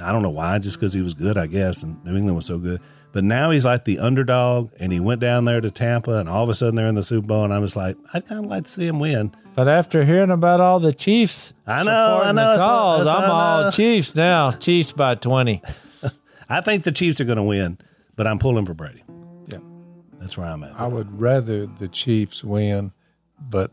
[0.00, 2.46] I don't know why, just because he was good, I guess, and New England was
[2.46, 2.80] so good.
[3.12, 6.44] But now he's like the underdog, and he went down there to Tampa, and all
[6.44, 8.50] of a sudden they're in the Super Bowl, and I was like, I'd kind of
[8.50, 9.34] like to see him win.
[9.54, 13.06] But after hearing about all the Chiefs, I know, I know, the that's what- cause,
[13.06, 13.70] that's what I'm I all know.
[13.72, 14.50] Chiefs now.
[14.60, 15.60] Chiefs by twenty.
[16.48, 17.78] I think the Chiefs are going to win,
[18.16, 19.02] but I'm pulling for Brady.
[19.48, 19.58] Yeah.
[20.20, 20.78] That's where I'm at.
[20.78, 22.92] I would rather the Chiefs win,
[23.40, 23.72] but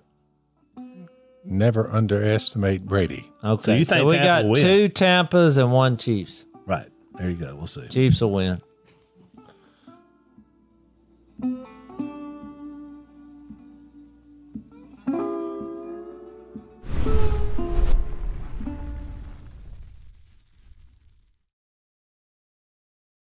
[1.44, 3.30] never underestimate Brady.
[3.44, 4.64] Okay, so, you think so we Tampa got win?
[4.64, 6.46] two Tampas and one Chiefs.
[6.66, 7.56] Right there, you go.
[7.56, 7.88] We'll see.
[7.88, 8.62] Chiefs will win.